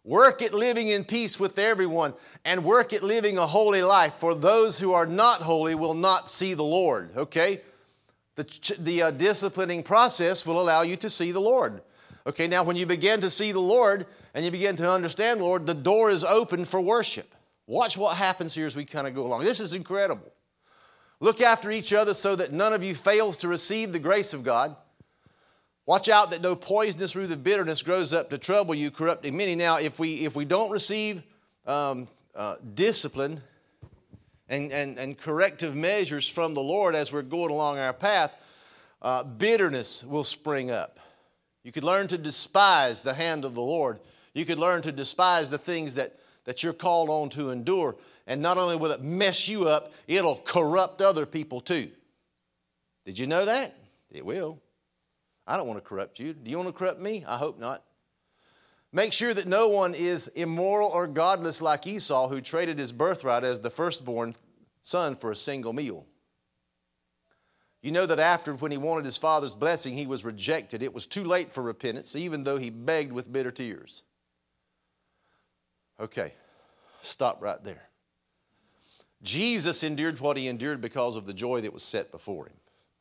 Work 0.05 0.43
at 0.43 0.53
living 0.53 0.89
in 0.89 1.05
peace 1.05 1.41
with 1.41 1.59
everyone 1.59 2.13
and 2.45 2.65
work 2.65 2.93
at 2.93 3.03
living 3.03 3.39
a 3.39 3.47
holy 3.47 3.83
life, 3.83 4.15
for 4.15 4.35
those 4.35 4.79
who 4.79 4.93
are 4.93 5.07
not 5.07 5.41
holy 5.41 5.75
will 5.75 5.95
not 5.95 6.29
see 6.29 6.53
the 6.53 6.63
Lord. 6.63 7.17
Okay? 7.17 7.63
The, 8.39 8.77
the 8.79 9.03
uh, 9.03 9.11
disciplining 9.11 9.83
process 9.83 10.47
will 10.47 10.61
allow 10.61 10.83
you 10.83 10.95
to 10.99 11.11
see 11.11 11.33
the 11.33 11.41
Lord. 11.41 11.83
Okay, 12.25 12.47
now 12.47 12.63
when 12.63 12.77
you 12.77 12.87
begin 12.87 13.21
to 13.23 13.31
see 13.31 13.51
the 13.51 13.59
Lord 13.59 14.07
and 14.33 14.45
you 14.45 14.53
begin 14.53 14.77
to 14.77 14.89
understand 14.89 15.41
the 15.41 15.45
Lord, 15.45 15.67
the 15.67 15.75
door 15.75 16.09
is 16.09 16.23
open 16.23 16.65
for 16.65 16.81
worship. 16.81 17.35
Watch 17.67 17.99
what 17.99 18.17
happens 18.17 18.55
here 18.55 18.67
as 18.67 18.77
we 18.77 18.85
kind 18.85 19.09
of 19.09 19.15
go 19.17 19.27
along. 19.27 19.43
This 19.43 19.59
is 19.59 19.73
incredible. 19.75 20.33
Look 21.19 21.41
after 21.41 21.73
each 21.73 21.93
other 21.93 22.15
so 22.15 22.37
that 22.37 22.53
none 22.53 22.73
of 22.73 22.85
you 22.85 22.95
fails 22.95 23.39
to 23.39 23.49
receive 23.49 23.91
the 23.91 23.99
grace 23.99 24.33
of 24.33 24.45
God. 24.45 24.77
Watch 25.85 26.09
out 26.09 26.31
that 26.31 26.41
no 26.41 26.55
poisonous 26.55 27.17
root 27.17 27.33
of 27.33 27.43
bitterness 27.43 27.83
grows 27.83 28.15
up 28.15 28.31
to 28.31 28.39
trouble 28.39 28.77
you, 28.77 28.93
corrupting 28.93 29.37
many. 29.37 29.57
Now, 29.57 29.79
if 29.79 29.99
we, 29.99 30.15
if 30.27 30.37
we 30.37 30.45
don't 30.45 30.71
receive 30.71 31.25
um, 31.67 32.07
uh, 32.37 32.55
discipline 32.75 33.41
and, 34.49 34.73
and, 34.73 34.99
and 34.99 35.19
corrective 35.19 35.75
measures 35.75 36.29
from 36.29 36.55
the 36.55 36.63
Lord 36.63 36.95
as 36.95 37.13
we're 37.13 37.23
going 37.23 37.51
along 37.51 37.79
our 37.79 37.93
path, 37.93 38.35
uh, 39.03 39.23
bitterness 39.23 40.05
will 40.05 40.25
spring 40.25 40.71
up. 40.71 40.99
You 41.63 41.73
could 41.73 41.85
learn 41.85 42.09
to 42.09 42.19
despise 42.19 43.03
the 43.03 43.15
hand 43.15 43.45
of 43.45 43.55
the 43.55 43.63
Lord. 43.63 44.01
You 44.33 44.45
could 44.45 44.59
learn 44.59 44.83
to 44.83 44.93
despise 44.93 45.51
the 45.51 45.59
things 45.59 45.95
that, 45.95 46.19
that 46.45 46.63
you're 46.63 46.73
called 46.73 47.11
on 47.11 47.29
to 47.31 47.51
endure. 47.51 47.97
And 48.27 48.41
not 48.41 48.59
only 48.59 48.77
will 48.77 48.91
it 48.91 49.03
mess 49.03 49.49
you 49.49 49.69
up, 49.69 49.93
it'll 50.07 50.37
corrupt 50.37 51.01
other 51.01 51.27
people 51.27 51.61
too. 51.61 51.91
Did 53.05 53.19
you 53.19 53.27
know 53.27 53.45
that? 53.45 53.75
It 54.11 54.25
will. 54.25 54.61
I 55.47 55.57
don't 55.57 55.67
want 55.67 55.83
to 55.83 55.89
corrupt 55.89 56.21
you. 56.21 56.35
Do 56.35 56.51
you 56.51 56.57
want 56.57 56.69
to 56.69 56.73
corrupt 56.73 57.01
me? 57.01 57.25
I 57.27 57.37
hope 57.37 57.59
not. 57.59 57.83
Make 58.93 59.13
sure 59.13 59.35
that 59.35 59.47
no 59.47 59.69
one 59.69 59.95
is 59.95 60.29
immoral 60.29 60.89
or 60.89 61.07
godless 61.07 61.61
like 61.61 61.87
Esau, 61.87 62.29
who 62.29 62.41
traded 62.41 62.79
his 62.79 62.93
birthright 62.93 63.45
as 63.45 63.61
the 63.61 63.71
firstborn 63.71 64.35
son 64.83 65.15
for 65.15 65.31
a 65.31 65.37
single 65.37 65.73
meal. 65.73 66.07
You 67.83 67.93
know 67.93 68.07
that 68.07 68.19
after, 68.19 68.55
when 68.55 68.73
he 68.73 68.79
wanted 68.79 69.05
his 69.05 69.19
father's 69.19 69.55
blessing, 69.55 69.97
he 69.97 70.07
was 70.07 70.25
rejected. 70.25 70.83
It 70.83 70.95
was 70.95 71.07
too 71.07 71.23
late 71.23 71.53
for 71.53 71.63
repentance, 71.63 72.17
even 72.17 72.45
though 72.45 72.57
he 72.57 72.71
begged 72.71 73.13
with 73.13 73.33
bitter 73.33 73.53
tears. 73.53 74.03
Okay, 76.01 76.33
stop 77.03 77.43
right 77.43 77.63
there. 77.63 77.89
Jesus 79.23 79.83
endured 79.83 80.21
what 80.21 80.37
he 80.37 80.49
endured 80.49 80.81
because 80.81 81.17
of 81.17 81.27
the 81.27 81.35
joy 81.35 81.61
that 81.61 81.73
was 81.73 81.83
set 81.83 82.11
before 82.11 82.47
him. 82.47 82.55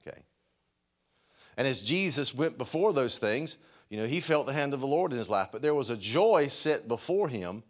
Okay. 0.06 0.20
And 1.56 1.68
as 1.68 1.82
Jesus 1.82 2.34
went 2.34 2.58
before 2.58 2.94
those 2.94 3.20
things, 3.20 3.58
you 3.90 3.98
know, 3.98 4.06
he 4.06 4.20
felt 4.20 4.48
the 4.48 4.54
hand 4.54 4.74
of 4.74 4.82
the 4.82 4.88
Lord 4.88 5.12
in 5.12 5.18
his 5.18 5.30
life, 5.30 5.50
but 5.52 5.62
there 5.62 5.74
was 5.74 5.90
a 5.90 5.98
joy 5.98 6.48
set 6.48 6.88
before 6.88 7.30
him 7.30 7.64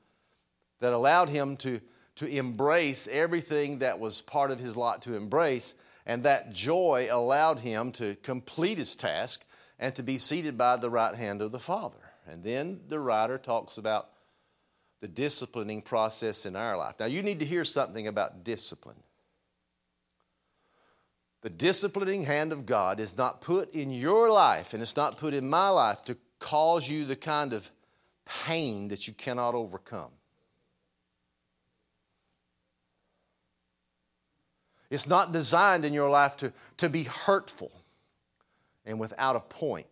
that 0.80 0.94
allowed 0.94 1.30
him 1.30 1.58
to, 1.58 1.80
to 2.16 2.28
embrace 2.28 3.08
everything 3.12 3.80
that 3.80 4.00
was 4.00 4.22
part 4.22 4.52
of 4.52 4.60
his 4.60 4.76
lot 4.76 5.02
to 5.04 5.16
embrace. 5.16 5.74
And 6.06 6.24
that 6.24 6.54
joy 6.54 7.10
allowed 7.12 7.60
him 7.60 7.92
to 7.94 8.16
complete 8.24 8.78
his 8.78 8.96
task 8.96 9.44
and 9.78 9.94
to 9.96 10.04
be 10.04 10.18
seated 10.18 10.58
by 10.58 10.78
the 10.78 10.90
right 10.90 11.14
hand 11.14 11.42
of 11.42 11.52
the 11.52 11.60
Father. 11.60 11.98
And 12.26 12.44
then 12.44 12.82
the 12.88 13.00
writer 13.00 13.38
talks 13.38 13.78
about 13.78 14.10
the 15.02 15.08
disciplining 15.08 15.82
process 15.82 16.46
in 16.46 16.56
our 16.56 16.78
life. 16.78 16.96
Now, 17.00 17.06
you 17.06 17.22
need 17.22 17.40
to 17.40 17.46
hear 17.46 17.64
something 17.64 18.08
about 18.08 18.44
discipline. 18.44 18.98
The 21.48 21.54
disciplining 21.54 22.24
hand 22.24 22.52
of 22.52 22.66
God 22.66 23.00
is 23.00 23.18
not 23.18 23.40
put 23.40 23.74
in 23.74 23.90
your 23.90 24.30
life 24.30 24.74
and 24.74 24.82
it's 24.82 24.98
not 24.98 25.18
put 25.18 25.34
in 25.34 25.50
my 25.50 25.70
life 25.70 26.04
to 26.04 26.18
cause 26.40 26.90
you 26.90 27.06
the 27.06 27.16
kind 27.16 27.54
of 27.54 27.72
pain 28.26 28.90
that 28.90 29.08
you 29.08 29.14
cannot 29.14 29.56
overcome. 29.56 30.12
It's 34.90 35.08
not 35.08 35.32
designed 35.32 35.86
in 35.86 35.94
your 35.94 36.10
life 36.10 36.36
to, 36.36 36.52
to 36.80 36.90
be 36.90 37.04
hurtful 37.04 37.72
and 38.86 39.00
without 39.00 39.38
a 39.38 39.40
point. 39.40 39.88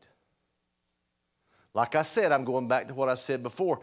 Like 1.73 1.95
I 1.95 2.01
said, 2.01 2.33
I'm 2.33 2.43
going 2.43 2.67
back 2.67 2.89
to 2.89 2.93
what 2.93 3.07
I 3.07 3.15
said 3.15 3.41
before. 3.41 3.79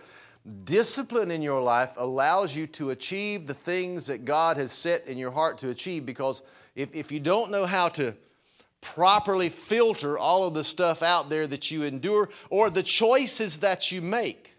Discipline 0.64 1.30
in 1.30 1.40
your 1.40 1.62
life 1.62 1.92
allows 1.96 2.56
you 2.56 2.66
to 2.68 2.90
achieve 2.90 3.46
the 3.46 3.54
things 3.54 4.06
that 4.06 4.24
God 4.24 4.56
has 4.56 4.72
set 4.72 5.06
in 5.06 5.16
your 5.16 5.30
heart 5.30 5.58
to 5.58 5.70
achieve 5.70 6.04
because 6.04 6.42
if, 6.74 6.92
if 6.94 7.12
you 7.12 7.20
don't 7.20 7.52
know 7.52 7.64
how 7.64 7.88
to 7.90 8.14
properly 8.80 9.48
filter 9.48 10.18
all 10.18 10.46
of 10.46 10.54
the 10.54 10.64
stuff 10.64 11.00
out 11.00 11.30
there 11.30 11.46
that 11.46 11.70
you 11.70 11.84
endure 11.84 12.28
or 12.50 12.70
the 12.70 12.82
choices 12.82 13.58
that 13.58 13.92
you 13.92 14.02
make, 14.02 14.56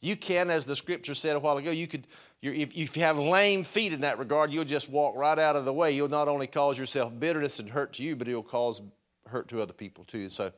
you 0.00 0.16
can, 0.16 0.50
as 0.50 0.66
the 0.66 0.76
scripture 0.76 1.14
said 1.14 1.34
a 1.34 1.40
while 1.40 1.56
ago, 1.56 1.70
you 1.70 1.86
could, 1.86 2.06
if, 2.42 2.70
if 2.76 2.96
you 2.96 3.02
have 3.02 3.18
lame 3.18 3.64
feet 3.64 3.94
in 3.94 4.02
that 4.02 4.18
regard, 4.18 4.52
you'll 4.52 4.64
just 4.64 4.90
walk 4.90 5.16
right 5.16 5.38
out 5.38 5.56
of 5.56 5.64
the 5.64 5.72
way. 5.72 5.92
You'll 5.92 6.08
not 6.08 6.28
only 6.28 6.46
cause 6.46 6.78
yourself 6.78 7.18
bitterness 7.18 7.58
and 7.58 7.70
hurt 7.70 7.94
to 7.94 8.02
you, 8.02 8.14
but 8.14 8.28
it'll 8.28 8.42
cause 8.42 8.82
hurt 9.26 9.48
to 9.48 9.62
other 9.62 9.72
people 9.72 10.04
too. 10.04 10.28
So 10.28 10.52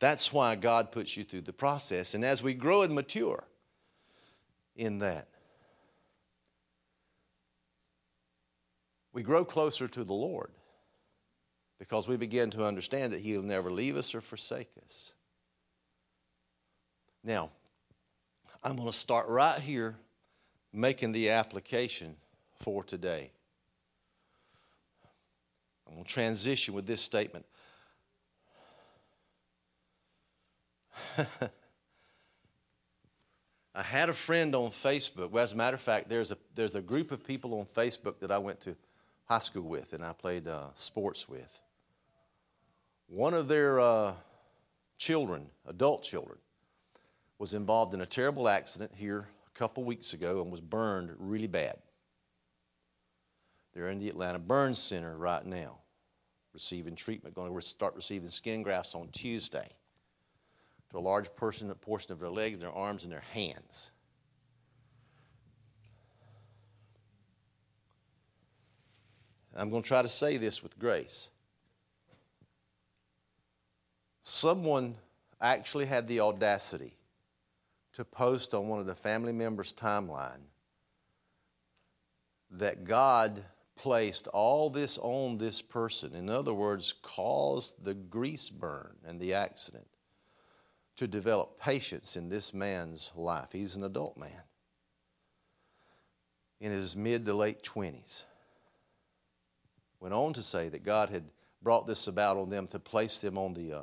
that's 0.00 0.32
why 0.32 0.56
God 0.56 0.90
puts 0.90 1.16
you 1.16 1.24
through 1.24 1.42
the 1.42 1.52
process. 1.52 2.14
And 2.14 2.24
as 2.24 2.42
we 2.42 2.54
grow 2.54 2.82
and 2.82 2.94
mature 2.94 3.44
in 4.74 4.98
that, 5.00 5.28
we 9.12 9.22
grow 9.22 9.44
closer 9.44 9.86
to 9.88 10.02
the 10.02 10.14
Lord 10.14 10.50
because 11.78 12.08
we 12.08 12.16
begin 12.16 12.50
to 12.52 12.64
understand 12.64 13.12
that 13.12 13.20
He'll 13.20 13.42
never 13.42 13.70
leave 13.70 13.96
us 13.96 14.14
or 14.14 14.22
forsake 14.22 14.70
us. 14.84 15.12
Now, 17.22 17.50
I'm 18.64 18.76
going 18.76 18.88
to 18.88 18.96
start 18.96 19.28
right 19.28 19.60
here 19.60 19.96
making 20.72 21.12
the 21.12 21.30
application 21.30 22.16
for 22.60 22.84
today. 22.84 23.32
I'm 25.86 25.94
going 25.94 26.04
to 26.04 26.10
transition 26.10 26.72
with 26.72 26.86
this 26.86 27.02
statement. 27.02 27.44
I 33.74 33.82
had 33.82 34.08
a 34.08 34.14
friend 34.14 34.54
on 34.54 34.70
Facebook. 34.70 35.30
Well, 35.30 35.44
as 35.44 35.52
a 35.52 35.56
matter 35.56 35.76
of 35.76 35.80
fact, 35.80 36.08
there's 36.08 36.30
a, 36.32 36.38
there's 36.54 36.74
a 36.74 36.80
group 36.80 37.12
of 37.12 37.24
people 37.24 37.58
on 37.58 37.66
Facebook 37.66 38.18
that 38.20 38.32
I 38.32 38.38
went 38.38 38.60
to 38.62 38.76
high 39.26 39.38
school 39.38 39.68
with 39.68 39.92
and 39.92 40.04
I 40.04 40.12
played 40.12 40.48
uh, 40.48 40.68
sports 40.74 41.28
with. 41.28 41.60
One 43.06 43.32
of 43.32 43.48
their 43.48 43.80
uh, 43.80 44.14
children, 44.98 45.46
adult 45.66 46.02
children, 46.02 46.38
was 47.38 47.54
involved 47.54 47.94
in 47.94 48.00
a 48.00 48.06
terrible 48.06 48.48
accident 48.48 48.92
here 48.94 49.28
a 49.46 49.58
couple 49.58 49.84
weeks 49.84 50.12
ago 50.12 50.42
and 50.42 50.50
was 50.50 50.60
burned 50.60 51.14
really 51.18 51.46
bad. 51.46 51.76
They're 53.72 53.88
in 53.88 54.00
the 54.00 54.08
Atlanta 54.08 54.40
Burn 54.40 54.74
Center 54.74 55.16
right 55.16 55.46
now, 55.46 55.78
receiving 56.52 56.96
treatment, 56.96 57.36
going 57.36 57.54
to 57.54 57.62
start 57.62 57.94
receiving 57.94 58.30
skin 58.30 58.62
grafts 58.62 58.96
on 58.96 59.08
Tuesday 59.12 59.68
to 60.90 60.98
a 60.98 61.00
large 61.00 61.34
portion, 61.36 61.70
of 61.70 62.20
their 62.20 62.30
legs, 62.30 62.58
their 62.58 62.72
arms, 62.72 63.04
and 63.04 63.12
their 63.12 63.24
hands. 63.32 63.90
I'm 69.54 69.70
going 69.70 69.82
to 69.82 69.88
try 69.88 70.02
to 70.02 70.08
say 70.08 70.36
this 70.36 70.62
with 70.62 70.78
grace. 70.78 71.28
Someone 74.22 74.96
actually 75.40 75.86
had 75.86 76.06
the 76.06 76.20
audacity 76.20 76.94
to 77.94 78.04
post 78.04 78.54
on 78.54 78.68
one 78.68 78.78
of 78.78 78.86
the 78.86 78.94
family 78.94 79.32
members' 79.32 79.72
timeline 79.72 80.42
that 82.52 82.84
God 82.84 83.44
placed 83.76 84.28
all 84.28 84.70
this 84.70 84.98
on 84.98 85.38
this 85.38 85.62
person. 85.62 86.14
In 86.14 86.28
other 86.28 86.54
words, 86.54 86.94
caused 87.02 87.84
the 87.84 87.94
grease 87.94 88.48
burn 88.48 88.96
and 89.06 89.18
the 89.20 89.34
accident 89.34 89.89
to 91.00 91.08
develop 91.08 91.58
patience 91.58 92.14
in 92.14 92.28
this 92.28 92.52
man's 92.52 93.10
life. 93.16 93.48
He's 93.52 93.74
an 93.74 93.84
adult 93.84 94.18
man 94.18 94.42
in 96.60 96.72
his 96.72 96.94
mid 96.94 97.24
to 97.24 97.32
late 97.32 97.62
20s. 97.62 98.24
Went 99.98 100.12
on 100.12 100.34
to 100.34 100.42
say 100.42 100.68
that 100.68 100.84
God 100.84 101.08
had 101.08 101.24
brought 101.62 101.86
this 101.86 102.06
about 102.06 102.36
on 102.36 102.50
them 102.50 102.68
to 102.68 102.78
place 102.78 103.18
them 103.18 103.38
on 103.38 103.54
the, 103.54 103.72
uh, 103.72 103.82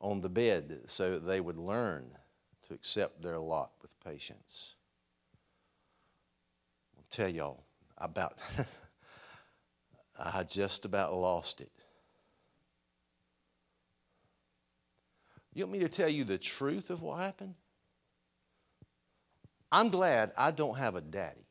on 0.00 0.20
the 0.20 0.28
bed 0.28 0.82
so 0.86 1.14
that 1.14 1.26
they 1.26 1.40
would 1.40 1.58
learn 1.58 2.12
to 2.68 2.74
accept 2.74 3.22
their 3.22 3.40
lot 3.40 3.72
with 3.82 3.90
patience. 4.04 4.74
I'll 6.96 7.06
tell 7.10 7.28
y'all 7.28 7.64
about, 7.98 8.38
I 10.16 10.44
just 10.44 10.84
about 10.84 11.12
lost 11.12 11.60
it. 11.60 11.72
You 15.56 15.64
want 15.64 15.72
me 15.72 15.78
to 15.78 15.88
tell 15.88 16.10
you 16.10 16.24
the 16.24 16.36
truth 16.36 16.90
of 16.90 17.00
what 17.00 17.18
happened? 17.18 17.54
I'm 19.72 19.88
glad 19.88 20.32
I 20.36 20.50
don't 20.50 20.76
have 20.76 20.96
a 20.96 21.00
daddy 21.00 21.46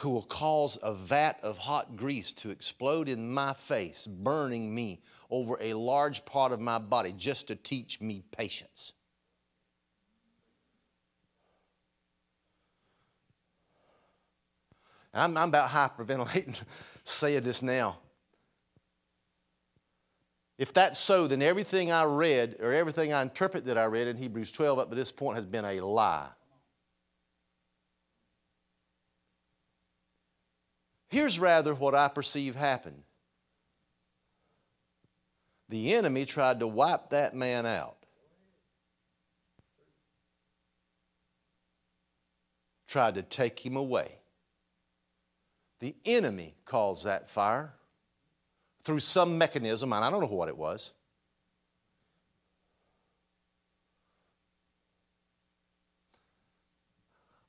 who 0.00 0.10
will 0.10 0.24
cause 0.24 0.76
a 0.82 0.92
vat 0.92 1.38
of 1.44 1.56
hot 1.58 1.94
grease 1.94 2.32
to 2.32 2.50
explode 2.50 3.08
in 3.08 3.32
my 3.32 3.52
face, 3.52 4.08
burning 4.08 4.74
me 4.74 5.02
over 5.30 5.56
a 5.60 5.74
large 5.74 6.24
part 6.24 6.50
of 6.50 6.58
my 6.58 6.80
body 6.80 7.14
just 7.16 7.46
to 7.46 7.54
teach 7.54 8.00
me 8.00 8.24
patience. 8.36 8.92
And 15.14 15.22
I'm, 15.22 15.36
I'm 15.36 15.48
about 15.50 15.70
hyperventilating 15.70 16.60
saying 17.04 17.44
this 17.44 17.62
now. 17.62 17.98
If 20.62 20.72
that's 20.72 21.00
so, 21.00 21.26
then 21.26 21.42
everything 21.42 21.90
I 21.90 22.04
read 22.04 22.58
or 22.60 22.72
everything 22.72 23.12
I 23.12 23.20
interpret 23.20 23.64
that 23.64 23.76
I 23.76 23.86
read 23.86 24.06
in 24.06 24.16
Hebrews 24.16 24.52
12 24.52 24.78
up 24.78 24.90
to 24.90 24.94
this 24.94 25.10
point 25.10 25.34
has 25.34 25.44
been 25.44 25.64
a 25.64 25.80
lie. 25.80 26.28
Here's 31.08 31.40
rather 31.40 31.74
what 31.74 31.96
I 31.96 32.06
perceive 32.06 32.54
happened 32.54 33.02
the 35.68 35.94
enemy 35.94 36.26
tried 36.26 36.60
to 36.60 36.68
wipe 36.68 37.10
that 37.10 37.34
man 37.34 37.66
out. 37.66 37.96
Tried 42.86 43.16
to 43.16 43.24
take 43.24 43.66
him 43.66 43.74
away. 43.74 44.12
The 45.80 45.96
enemy 46.04 46.54
caused 46.64 47.04
that 47.04 47.28
fire 47.28 47.74
through 48.84 49.00
some 49.00 49.38
mechanism, 49.38 49.92
and 49.92 50.04
I 50.04 50.10
don't 50.10 50.20
know 50.20 50.26
what 50.26 50.48
it 50.48 50.56
was. 50.56 50.92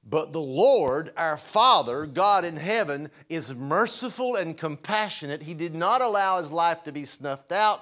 But 0.05 0.33
the 0.33 0.41
Lord, 0.41 1.11
our 1.15 1.37
Father, 1.37 2.05
God 2.05 2.45
in 2.45 2.57
heaven, 2.57 3.09
is 3.29 3.55
merciful 3.55 4.35
and 4.35 4.57
compassionate. 4.57 5.41
He 5.41 5.53
did 5.53 5.73
not 5.73 6.01
allow 6.01 6.37
his 6.37 6.51
life 6.51 6.83
to 6.83 6.91
be 6.91 7.05
snuffed 7.05 7.51
out. 7.51 7.79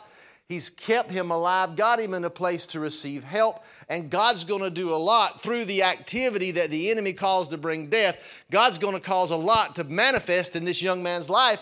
He's 0.48 0.70
kept 0.70 1.10
him 1.10 1.31
alive, 1.31 1.75
got 1.75 2.00
him 2.00 2.13
in 2.13 2.24
a 2.24 2.29
place 2.29 2.67
to 2.67 2.79
receive 2.79 3.24
help, 3.24 3.63
and 3.89 4.10
God's 4.10 4.43
going 4.43 4.62
to 4.62 4.70
do 4.70 4.93
a 4.93 4.96
lot 4.96 5.41
through 5.41 5.65
the 5.65 5.84
activity 5.84 6.51
that 6.51 6.70
the 6.70 6.91
enemy 6.91 7.13
caused 7.13 7.51
to 7.51 7.58
bring 7.58 7.88
death. 7.88 8.43
God's 8.51 8.77
going 8.77 8.93
to 8.93 9.00
cause 9.00 9.31
a 9.31 9.38
lot 9.38 9.75
to 9.75 9.86
manifest 9.86 10.55
in 10.55 10.65
this 10.65 10.81
young 10.81 11.01
man's 11.01 11.29
life 11.29 11.62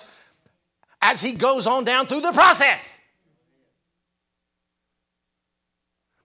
as 1.01 1.21
he 1.21 1.33
goes 1.33 1.67
on 1.67 1.83
down 1.83 2.07
through 2.07 2.21
the 2.21 2.31
process. 2.31 2.99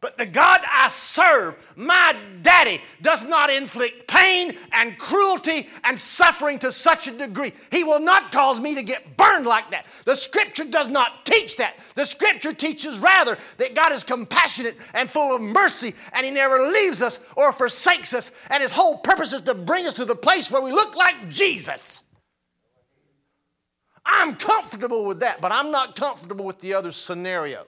But 0.04 0.18
the 0.18 0.26
God 0.26 0.60
I 0.70 0.90
serve, 0.90 1.56
my 1.76 2.14
daddy, 2.42 2.82
does 3.00 3.24
not 3.24 3.48
inflict 3.48 4.06
pain 4.06 4.54
and 4.70 4.98
cruelty 4.98 5.66
and 5.82 5.98
suffering 5.98 6.58
to 6.58 6.70
such 6.72 7.08
a 7.08 7.10
degree. 7.10 7.54
He 7.70 7.84
will 7.84 8.00
not 8.00 8.30
cause 8.30 8.60
me 8.60 8.74
to 8.74 8.82
get 8.82 9.16
burned 9.16 9.46
like 9.46 9.70
that. 9.70 9.87
The 10.04 10.14
scripture 10.14 10.66
does 10.66 10.90
not 10.90 11.24
teach 11.24 11.56
that. 11.56 11.76
The 11.94 12.04
scripture 12.04 12.52
teaches 12.52 12.98
rather 12.98 13.38
that 13.56 13.74
God 13.74 13.92
is 13.92 14.04
compassionate 14.04 14.76
and 14.92 15.10
full 15.10 15.34
of 15.34 15.40
mercy 15.40 15.94
and 16.12 16.26
He 16.26 16.32
never 16.32 16.58
leaves 16.58 17.00
us 17.00 17.18
or 17.34 17.54
forsakes 17.54 18.12
us. 18.12 18.30
And 18.50 18.60
His 18.60 18.72
whole 18.72 18.98
purpose 18.98 19.32
is 19.32 19.40
to 19.40 19.54
bring 19.54 19.87
us 19.87 19.94
to 19.94 20.04
the 20.04 20.14
place 20.14 20.50
where 20.50 20.60
we 20.60 20.70
look 20.70 20.94
like 20.96 21.30
Jesus. 21.30 22.03
I'm 24.06 24.36
comfortable 24.36 25.04
with 25.04 25.20
that, 25.20 25.40
but 25.40 25.52
I'm 25.52 25.70
not 25.70 25.96
comfortable 25.96 26.44
with 26.44 26.60
the 26.60 26.74
other 26.74 26.92
scenario. 26.92 27.66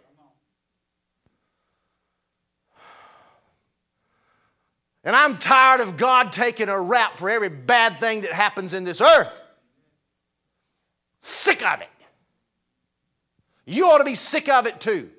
And 5.04 5.14
I'm 5.14 5.38
tired 5.38 5.80
of 5.80 5.96
God 5.96 6.32
taking 6.32 6.68
a 6.68 6.80
rap 6.80 7.16
for 7.16 7.30
every 7.30 7.48
bad 7.48 8.00
thing 8.00 8.22
that 8.22 8.32
happens 8.32 8.74
in 8.74 8.82
this 8.82 9.00
earth. 9.00 9.40
Sick 11.20 11.64
of 11.64 11.80
it. 11.80 11.88
You 13.64 13.86
ought 13.86 13.98
to 13.98 14.04
be 14.04 14.16
sick 14.16 14.48
of 14.48 14.66
it 14.66 14.80
too. 14.80 15.10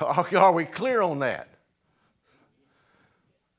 Are 0.36 0.52
we 0.52 0.64
clear 0.64 1.02
on 1.02 1.20
that? 1.20 1.48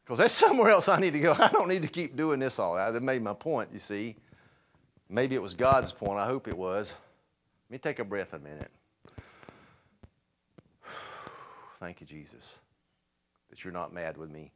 Because 0.03 0.19
there's 0.19 0.31
somewhere 0.33 0.69
else 0.69 0.87
I 0.87 0.99
need 0.99 1.13
to 1.13 1.19
go. 1.19 1.35
I 1.37 1.49
don't 1.49 1.67
need 1.67 1.81
to 1.81 1.87
keep 1.87 2.15
doing 2.15 2.39
this 2.39 2.59
all. 2.59 2.77
I 2.77 2.91
made 2.99 3.21
my 3.21 3.33
point, 3.33 3.69
you 3.73 3.79
see. 3.79 4.15
Maybe 5.09 5.35
it 5.35 5.41
was 5.41 5.53
God's 5.53 5.91
point. 5.91 6.19
I 6.19 6.25
hope 6.25 6.47
it 6.47 6.57
was. 6.57 6.95
Let 7.69 7.73
me 7.73 7.77
take 7.77 7.99
a 7.99 8.05
breath 8.05 8.33
a 8.33 8.39
minute. 8.39 8.71
Thank 11.79 12.01
you, 12.01 12.07
Jesus, 12.07 12.59
that 13.49 13.63
you're 13.63 13.73
not 13.73 13.93
mad 13.93 14.17
with 14.17 14.31
me. 14.31 14.51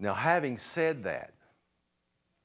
Now, 0.00 0.14
having 0.14 0.58
said 0.58 1.04
that, 1.04 1.32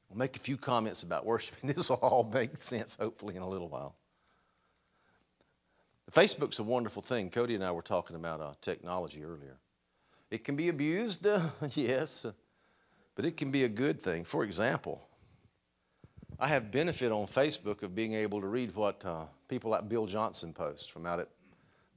I'll 0.10 0.18
make 0.18 0.36
a 0.36 0.40
few 0.40 0.58
comments 0.58 1.04
about 1.04 1.26
worshiping. 1.26 1.70
This 1.76 1.90
will 1.90 1.98
all 1.98 2.24
make 2.32 2.58
sense, 2.58 2.96
hopefully, 3.00 3.36
in 3.36 3.42
a 3.42 3.48
little 3.48 3.70
while. 3.70 3.96
Facebook's 6.14 6.60
a 6.60 6.64
wonderful 6.64 7.02
thing. 7.02 7.30
Cody 7.30 7.56
and 7.56 7.64
I 7.64 7.72
were 7.72 7.82
talking 7.82 8.16
about 8.16 8.40
uh, 8.40 8.54
technology 8.62 9.24
earlier. 9.24 9.58
It 10.30 10.44
can 10.44 10.56
be 10.56 10.70
abused, 10.70 11.26
uh, 11.26 11.42
yes, 11.74 12.26
but 13.16 13.26
it 13.26 13.36
can 13.36 13.50
be 13.50 13.64
a 13.64 13.70
good 13.70 14.02
thing. 14.02 14.24
For 14.24 14.44
example, 14.44 15.02
I 16.40 16.48
have 16.48 16.72
benefit 16.72 17.12
on 17.12 17.26
Facebook 17.28 17.82
of 17.82 17.96
being 17.96 18.14
able 18.14 18.42
to 18.42 18.48
read 18.48 18.76
what 18.76 19.04
uh, 19.04 19.26
people 19.48 19.72
like 19.72 19.90
Bill 19.90 20.06
Johnson 20.06 20.54
post 20.54 20.92
from 20.92 21.06
out 21.08 21.20
at 21.20 21.30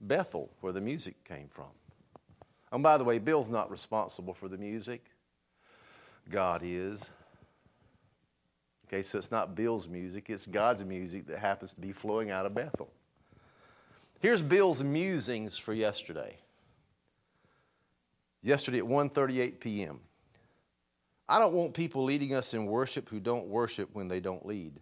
Bethel, 0.00 0.50
where 0.60 0.72
the 0.72 0.80
music 0.80 1.22
came 1.24 1.48
from. 1.48 1.66
And 2.72 2.82
by 2.82 2.98
the 2.98 3.04
way, 3.04 3.18
Bill's 3.18 3.50
not 3.50 3.70
responsible 3.70 4.34
for 4.34 4.48
the 4.48 4.58
music. 4.58 5.04
God 6.30 6.62
is. 6.64 7.04
Okay, 8.86 9.02
so 9.02 9.18
it's 9.18 9.30
not 9.30 9.54
Bill's 9.54 9.88
music, 9.88 10.30
it's 10.30 10.46
God's 10.46 10.84
music 10.84 11.26
that 11.26 11.38
happens 11.38 11.72
to 11.74 11.80
be 11.80 11.92
flowing 11.92 12.30
out 12.30 12.46
of 12.46 12.54
Bethel. 12.54 12.90
Here's 14.20 14.42
Bill's 14.42 14.82
musings 14.82 15.58
for 15.58 15.74
yesterday. 15.74 16.38
Yesterday 18.42 18.78
at 18.78 18.84
1:38 18.84 19.60
p.m. 19.60 20.00
I 21.28 21.38
don't 21.38 21.52
want 21.52 21.74
people 21.74 22.04
leading 22.04 22.34
us 22.34 22.54
in 22.54 22.66
worship 22.66 23.08
who 23.08 23.18
don't 23.18 23.46
worship 23.46 23.90
when 23.94 24.08
they 24.08 24.20
don't 24.20 24.46
lead. 24.46 24.80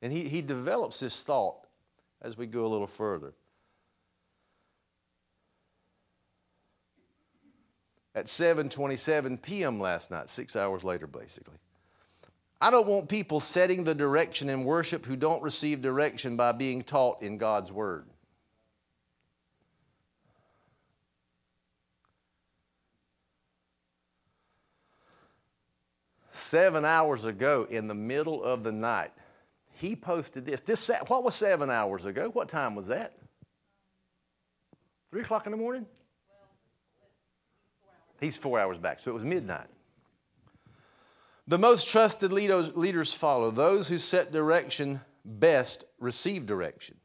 And 0.00 0.12
he, 0.12 0.28
he 0.28 0.42
develops 0.42 1.00
this 1.00 1.22
thought 1.22 1.66
as 2.22 2.36
we 2.36 2.46
go 2.46 2.64
a 2.64 2.68
little 2.68 2.86
further. 2.86 3.34
At 8.14 8.26
7:27 8.26 9.42
p.m. 9.42 9.80
last 9.80 10.10
night, 10.10 10.28
6 10.28 10.56
hours 10.56 10.84
later 10.84 11.06
basically. 11.06 11.56
I 12.60 12.70
don't 12.70 12.86
want 12.86 13.08
people 13.08 13.40
setting 13.40 13.84
the 13.84 13.94
direction 13.94 14.48
in 14.48 14.64
worship 14.64 15.04
who 15.04 15.16
don't 15.16 15.42
receive 15.42 15.82
direction 15.82 16.36
by 16.36 16.52
being 16.52 16.82
taught 16.82 17.22
in 17.22 17.36
God's 17.36 17.70
Word. 17.70 18.06
Seven 26.32 26.84
hours 26.84 27.26
ago, 27.26 27.66
in 27.70 27.86
the 27.86 27.94
middle 27.94 28.42
of 28.42 28.64
the 28.64 28.72
night, 28.72 29.12
he 29.70 29.94
posted 29.94 30.46
this. 30.46 30.60
This 30.60 30.90
what 31.06 31.22
was 31.22 31.34
seven 31.34 31.70
hours 31.70 32.06
ago? 32.06 32.30
What 32.32 32.48
time 32.48 32.74
was 32.74 32.86
that? 32.88 33.16
Three 35.10 35.20
o'clock 35.20 35.46
in 35.46 35.52
the 35.52 35.58
morning. 35.58 35.86
He's 38.20 38.36
four 38.36 38.58
hours 38.58 38.78
back, 38.78 39.00
so 39.00 39.10
it 39.10 39.14
was 39.14 39.24
midnight. 39.24 39.66
The 41.46 41.58
most 41.58 41.88
trusted 41.88 42.32
leaders 42.32 43.14
follow 43.14 43.50
those 43.50 43.88
who 43.88 43.98
set 43.98 44.32
direction 44.32 45.00
best 45.24 45.84
receive 45.98 46.46
direction. 46.46 46.96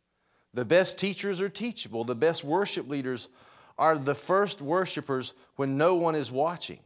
The 0.54 0.66
best 0.66 0.98
teachers 0.98 1.42
are 1.42 1.50
teachable. 1.50 2.04
The 2.04 2.16
best 2.16 2.44
worship 2.44 2.88
leaders 2.88 3.30
are 3.78 3.98
the 3.98 4.16
first 4.16 4.62
worshipers 4.62 5.34
when 5.56 5.78
no 5.78 5.96
one 5.96 6.16
is 6.16 6.32
watching. 6.32 6.80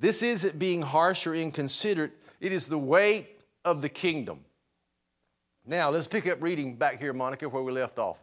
This 0.00 0.22
isn't 0.22 0.58
being 0.58 0.82
harsh 0.82 1.26
or 1.26 1.34
inconsiderate, 1.34 2.12
it 2.40 2.52
is 2.52 2.66
the 2.66 2.78
way 2.78 3.28
of 3.64 3.80
the 3.80 3.88
kingdom. 3.88 4.44
Now, 5.66 5.90
let's 5.90 6.06
pick 6.06 6.28
up 6.28 6.42
reading 6.42 6.76
back 6.76 6.98
here, 6.98 7.12
Monica, 7.12 7.48
where 7.48 7.62
we 7.62 7.72
left 7.72 7.98
off. 7.98 8.20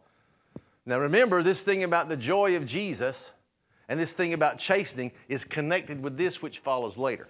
Now, 0.85 0.99
remember, 0.99 1.41
this 1.41 1.63
thing 1.63 1.83
about 1.83 2.09
the 2.09 2.17
joy 2.17 2.55
of 2.55 2.65
Jesus 2.65 3.31
and 3.89 3.99
this 3.99 4.13
thing 4.13 4.33
about 4.33 4.57
chastening 4.57 5.11
is 5.27 5.43
connected 5.43 6.03
with 6.03 6.17
this 6.17 6.41
which 6.41 6.59
follows 6.59 6.97
later. 6.97 7.27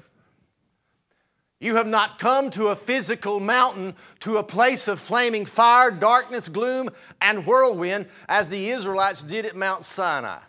You 1.61 1.75
have 1.75 1.87
not 1.87 2.17
come 2.17 2.49
to 2.51 2.69
a 2.69 2.75
physical 2.75 3.39
mountain, 3.39 3.95
to 4.21 4.37
a 4.37 4.43
place 4.43 4.87
of 4.87 4.99
flaming 4.99 5.45
fire, 5.45 5.91
darkness, 5.91 6.49
gloom, 6.49 6.89
and 7.21 7.45
whirlwind, 7.45 8.07
as 8.27 8.49
the 8.49 8.71
Israelites 8.71 9.21
did 9.21 9.45
at 9.45 9.55
Mount 9.55 9.83
Sinai. 9.83 10.39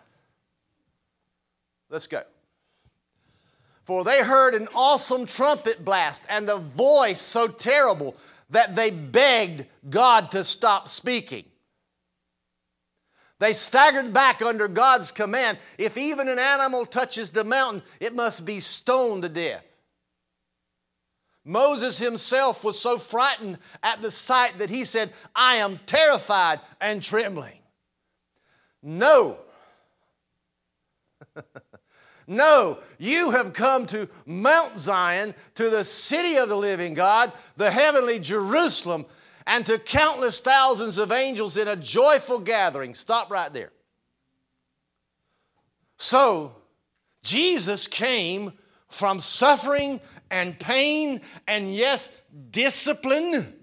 Let's 1.91 2.07
go. 2.07 2.23
For 3.83 4.03
they 4.03 4.23
heard 4.23 4.55
an 4.55 4.67
awesome 4.73 5.27
trumpet 5.27 5.85
blast 5.85 6.25
and 6.29 6.49
a 6.49 6.57
voice 6.57 7.21
so 7.21 7.47
terrible 7.47 8.17
that 8.49 8.75
they 8.75 8.89
begged 8.89 9.67
God 9.87 10.31
to 10.31 10.43
stop 10.43 10.87
speaking. 10.87 11.45
They 13.37 13.53
staggered 13.53 14.13
back 14.13 14.41
under 14.41 14.67
God's 14.67 15.11
command. 15.11 15.59
If 15.77 15.95
even 15.95 16.27
an 16.27 16.39
animal 16.39 16.87
touches 16.87 17.29
the 17.29 17.43
mountain, 17.43 17.83
it 17.99 18.15
must 18.15 18.47
be 18.47 18.59
stoned 18.59 19.21
to 19.21 19.29
death. 19.29 19.72
Moses 21.45 21.99
himself 21.99 22.63
was 22.63 22.79
so 22.79 22.97
frightened 22.97 23.57
at 23.81 24.01
the 24.01 24.11
sight 24.11 24.57
that 24.59 24.69
he 24.69 24.85
said, 24.85 25.11
I 25.35 25.55
am 25.55 25.79
terrified 25.85 26.61
and 26.79 27.03
trembling. 27.03 27.59
No. 28.81 29.37
no, 32.27 32.79
you 32.97 33.31
have 33.31 33.53
come 33.53 33.85
to 33.87 34.07
Mount 34.25 34.77
Zion, 34.77 35.33
to 35.55 35.69
the 35.69 35.83
city 35.83 36.37
of 36.37 36.47
the 36.47 36.55
living 36.57 36.93
God, 36.93 37.31
the 37.57 37.71
heavenly 37.71 38.19
Jerusalem, 38.19 39.05
and 39.45 39.65
to 39.65 39.77
countless 39.77 40.39
thousands 40.39 40.97
of 40.97 41.11
angels 41.11 41.57
in 41.57 41.67
a 41.67 41.75
joyful 41.75 42.39
gathering. 42.39 42.95
Stop 42.95 43.29
right 43.29 43.51
there. 43.51 43.71
So, 45.97 46.55
Jesus 47.23 47.87
came 47.87 48.53
from 48.89 49.19
suffering 49.19 49.99
and 50.33 50.57
pain 50.57 51.21
and, 51.47 51.71
yes, 51.71 52.09
discipline 52.49 53.53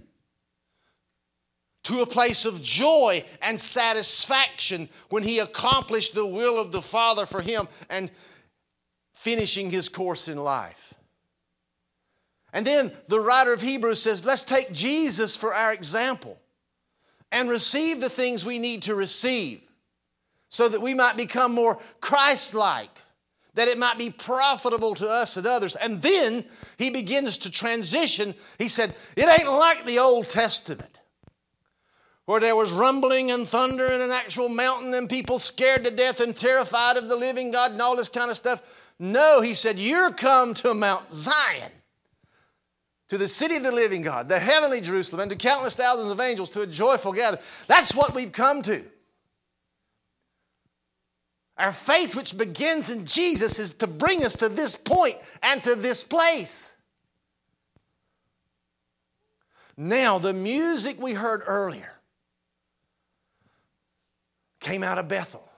to 1.83 2.01
a 2.01 2.07
place 2.07 2.45
of 2.45 2.63
joy 2.63 3.25
and 3.43 3.59
satisfaction 3.59 4.89
when 5.09 5.25
he 5.25 5.41
accomplished 5.41 6.15
the 6.15 6.25
will 6.25 6.61
of 6.61 6.71
the 6.71 6.81
Father 6.81 7.27
for 7.27 7.43
him 7.43 7.67
and 7.89 8.09
finishing 9.15 9.69
his 9.69 9.89
course 9.89 10.29
in 10.29 10.39
life. 10.39 10.95
And 12.53 12.65
then 12.65 12.93
the 13.09 13.21
writer 13.21 13.53
of 13.53 13.63
Hebrews 13.63 14.01
says, 14.01 14.25
let's 14.25 14.43
take 14.43 14.71
Jesus 14.71 15.37
for 15.37 15.53
our 15.53 15.73
example 15.73 16.39
and 17.33 17.51
receive 17.51 18.01
the 18.01 18.09
things 18.09 18.45
we 18.45 18.61
need 18.61 18.83
to 18.83 18.95
receive 18.95 19.61
so 20.49 20.69
that 20.69 20.81
we 20.81 20.95
might 20.95 21.17
become 21.17 21.53
more 21.53 21.81
Christ 22.01 22.55
like 22.55 23.00
that 23.55 23.69
it 23.69 23.79
might 23.79 23.99
be 23.99 24.11
profitable 24.11 24.95
to 24.95 25.09
us 25.09 25.37
and 25.37 25.47
others. 25.47 25.77
And 25.77 26.03
then 26.03 26.45
he 26.79 26.91
begins 26.91 27.39
to 27.39 27.51
transition. 27.51 28.35
He 28.59 28.69
said, 28.69 28.95
It 29.17 29.29
ain't 29.29 29.51
like 29.51 29.85
the 29.85 29.99
Old 29.99 30.29
Testament 30.29 31.01
where 32.31 32.41
there 32.41 32.55
was 32.55 32.71
rumbling 32.71 33.33
and 33.33 33.49
thunder 33.49 33.87
and 33.87 34.01
an 34.01 34.13
actual 34.13 34.49
mountain 34.49 34.95
and 34.95 35.11
people 35.11 35.41
scared 35.41 35.83
to 35.83 35.91
death 35.91 36.21
and 36.21 36.37
terrified 36.37 36.97
of 36.97 37.09
the 37.09 37.17
living 37.17 37.51
God 37.51 37.73
and 37.73 37.83
all 37.83 37.97
this 37.97 38.09
kind 38.09 38.31
of 38.31 38.37
stuff. 38.37 38.63
No, 39.01 39.41
he 39.41 39.53
said, 39.53 39.81
You're 39.81 40.13
come 40.13 40.55
to 40.55 40.73
Mount 40.73 41.13
Zion, 41.13 41.73
to 43.09 43.19
the 43.19 43.27
city 43.27 43.57
of 43.57 43.65
the 43.65 43.73
living 43.73 44.03
God, 44.03 44.29
the 44.29 44.39
heavenly 44.39 44.81
Jerusalem, 44.81 45.23
and 45.23 45.31
to 45.31 45.37
countless 45.37 45.75
thousands 45.75 46.13
of 46.13 46.21
angels 46.21 46.51
to 46.53 46.61
a 46.61 46.69
joyful 46.69 47.13
gathering. 47.13 47.43
That's 47.67 47.97
what 47.97 48.15
we've 48.15 48.31
come 48.31 48.63
to. 48.63 48.85
Our 51.61 51.73
faith, 51.73 52.17
which 52.17 52.39
begins 52.39 52.89
in 52.89 53.05
Jesus, 53.05 53.59
is 53.59 53.75
to 53.75 53.87
bring 53.87 54.25
us 54.25 54.35
to 54.37 54.49
this 54.49 54.77
point 54.77 55.17
and 55.43 55.63
to 55.65 55.75
this 55.75 56.03
place. 56.03 56.73
Now, 59.77 60.19
the 60.19 60.33
music 60.33 60.99
we 60.99 61.13
heard 61.13 61.43
earlier 61.47 62.01
came 64.59 64.83
out 64.83 64.97
of 64.97 65.09
Bethel. 65.09 65.50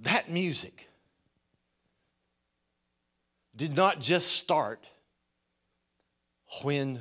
That 0.00 0.30
music 0.30 0.88
did 3.54 3.76
not 3.76 4.00
just 4.00 4.28
start 4.28 4.86
when 6.62 7.00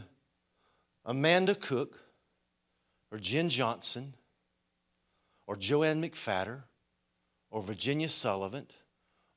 Amanda 1.06 1.56
Cook 1.56 1.98
or 3.10 3.18
Jenn 3.18 3.48
Johnson 3.48 4.16
or 5.48 5.56
Joanne 5.56 6.02
McFatter 6.02 6.64
or 7.50 7.64
Virginia 7.64 8.10
Sullivan 8.10 8.68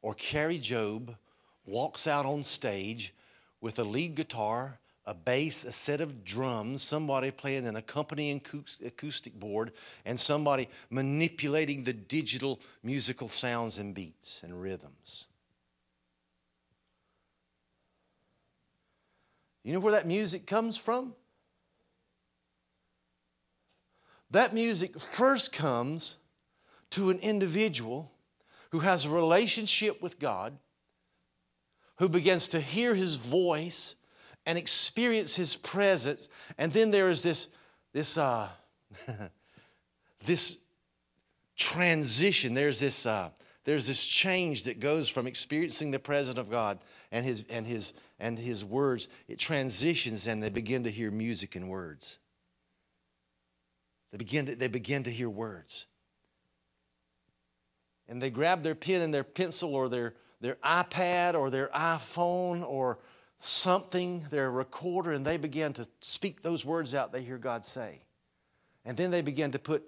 or 0.03 0.15
Kari 0.15 0.59
Jobe 0.59 1.17
walks 1.65 2.09
out 2.09 2.27
on 2.27 2.43
stage 2.43 3.15
with 3.61 3.79
a 3.79 3.85
lead 3.85 4.17
guitar 4.17 4.81
a 5.05 5.15
bass, 5.15 5.65
a 5.65 5.73
set 5.73 6.01
of 6.01 6.25
drums, 6.25 6.83
somebody 6.83 7.31
playing 7.31 7.67
an 7.67 7.77
accompanying 7.77 8.41
acoustic 8.85 9.35
board, 9.35 9.73
and 10.05 10.19
somebody 10.19 10.69
manipulating 10.91 11.85
the 11.85 11.93
digital 11.93 12.61
musical 12.83 13.29
sounds 13.29 13.79
and 13.79 13.95
beats 13.95 14.41
and 14.45 14.61
rhythms. 14.61 15.27
You 19.65 19.73
know 19.73 19.81
where 19.81 19.93
that 19.93 20.07
music 20.07 20.47
comes 20.47 20.77
from? 20.77 21.15
That 24.31 24.55
music 24.55 24.99
first 24.99 25.53
comes 25.53 26.17
to 26.91 27.11
an 27.11 27.19
individual 27.19 28.11
who 28.71 28.81
has 28.81 29.05
a 29.05 29.11
relationship 29.11 30.01
with 30.01 30.19
God, 30.19 30.59
who 31.97 32.09
begins 32.09 32.49
to 32.49 32.61
hear 32.61 32.95
his 32.95 33.17
voice 33.17 33.95
and 34.47 34.59
experience 34.59 35.37
His 35.37 35.57
presence. 35.57 36.29
And 36.59 36.73
then 36.73 36.91
there 36.91 37.11
is 37.11 37.23
this, 37.23 37.49
this, 37.93 38.19
uh, 38.19 38.49
this 40.25 40.59
transition. 41.57 42.55
There's 42.55 42.81
this, 42.81 43.07
uh, 43.07 43.31
there's 43.65 43.87
this 43.87 44.07
change 44.07 44.65
that 44.65 44.81
goes 44.81 45.09
from 45.09 45.27
experiencing 45.27 45.91
the 45.91 45.99
presence 45.99 46.39
of 46.39 46.51
God 46.51 46.79
and 47.11 47.25
His, 47.25 47.45
and 47.49 47.67
His, 47.67 47.93
and 48.19 48.39
His 48.39 48.65
words. 48.65 49.09
It 49.29 49.39
transitions, 49.39 50.27
and 50.27 50.43
they 50.43 50.49
begin 50.49 50.85
to 50.85 50.91
hear 50.91 51.11
music 51.11 51.55
and 51.55 51.69
words. 51.69 52.19
They 54.11 54.19
begin 54.19 54.47
to, 54.47 54.57
they 54.57 54.69
begin 54.69 55.05
to 55.05 55.11
hear 55.11 55.31
words. 55.31 55.87
And 58.09 58.21
they 58.21 58.31
grab 58.31 58.63
their 58.63 58.75
pen 58.75 59.01
and 59.01 59.15
their 59.15 59.25
pencil 59.25 59.75
or 59.75 59.89
their, 59.89 60.15
their 60.41 60.57
iPad 60.57 61.35
or 61.35 61.51
their 61.51 61.69
iPhone 61.69 62.63
or 62.69 62.99
something, 63.45 64.27
their 64.31 64.51
recorder, 64.51 65.11
and 65.11 65.27
they 65.27 65.37
begin 65.37 65.73
to 65.73 65.89
speak 66.01 66.43
those 66.43 66.65
words 66.65 66.95
out 66.95 67.13
they 67.13 67.23
hear 67.23 67.39
God 67.39 67.65
say. 67.65 68.03
And 68.85 68.97
then 68.97 69.11
they 69.11 69.23
begin 69.23 69.51
to 69.53 69.59
put 69.59 69.83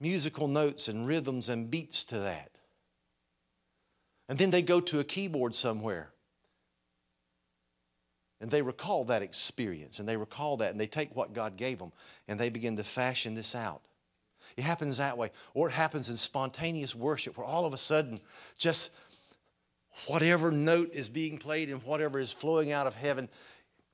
musical 0.00 0.48
notes 0.48 0.86
and 0.86 1.06
rhythms 1.06 1.48
and 1.48 1.70
beats 1.70 2.04
to 2.06 2.18
that. 2.18 2.50
And 4.28 4.38
then 4.38 4.50
they 4.50 4.60
go 4.60 4.80
to 4.80 5.00
a 5.00 5.04
keyboard 5.04 5.54
somewhere. 5.54 6.10
And 8.40 8.50
they 8.50 8.62
recall 8.62 9.04
that 9.06 9.22
experience 9.22 9.98
and 9.98 10.08
they 10.08 10.16
recall 10.16 10.58
that 10.58 10.70
and 10.70 10.80
they 10.80 10.86
take 10.86 11.14
what 11.14 11.32
God 11.34 11.56
gave 11.56 11.78
them 11.78 11.92
and 12.28 12.38
they 12.38 12.48
begin 12.48 12.76
to 12.76 12.84
fashion 12.84 13.34
this 13.34 13.54
out. 13.54 13.82
It 14.56 14.62
happens 14.62 14.98
that 14.98 15.18
way. 15.18 15.30
Or 15.52 15.68
it 15.68 15.72
happens 15.72 16.08
in 16.08 16.16
spontaneous 16.16 16.94
worship 16.94 17.36
where 17.36 17.46
all 17.46 17.64
of 17.64 17.74
a 17.74 17.78
sudden 17.78 18.20
just 18.58 18.90
whatever 20.06 20.50
note 20.50 20.90
is 20.92 21.08
being 21.08 21.38
played 21.38 21.68
and 21.68 21.82
whatever 21.82 22.20
is 22.20 22.32
flowing 22.32 22.72
out 22.72 22.86
of 22.86 22.94
heaven, 22.94 23.28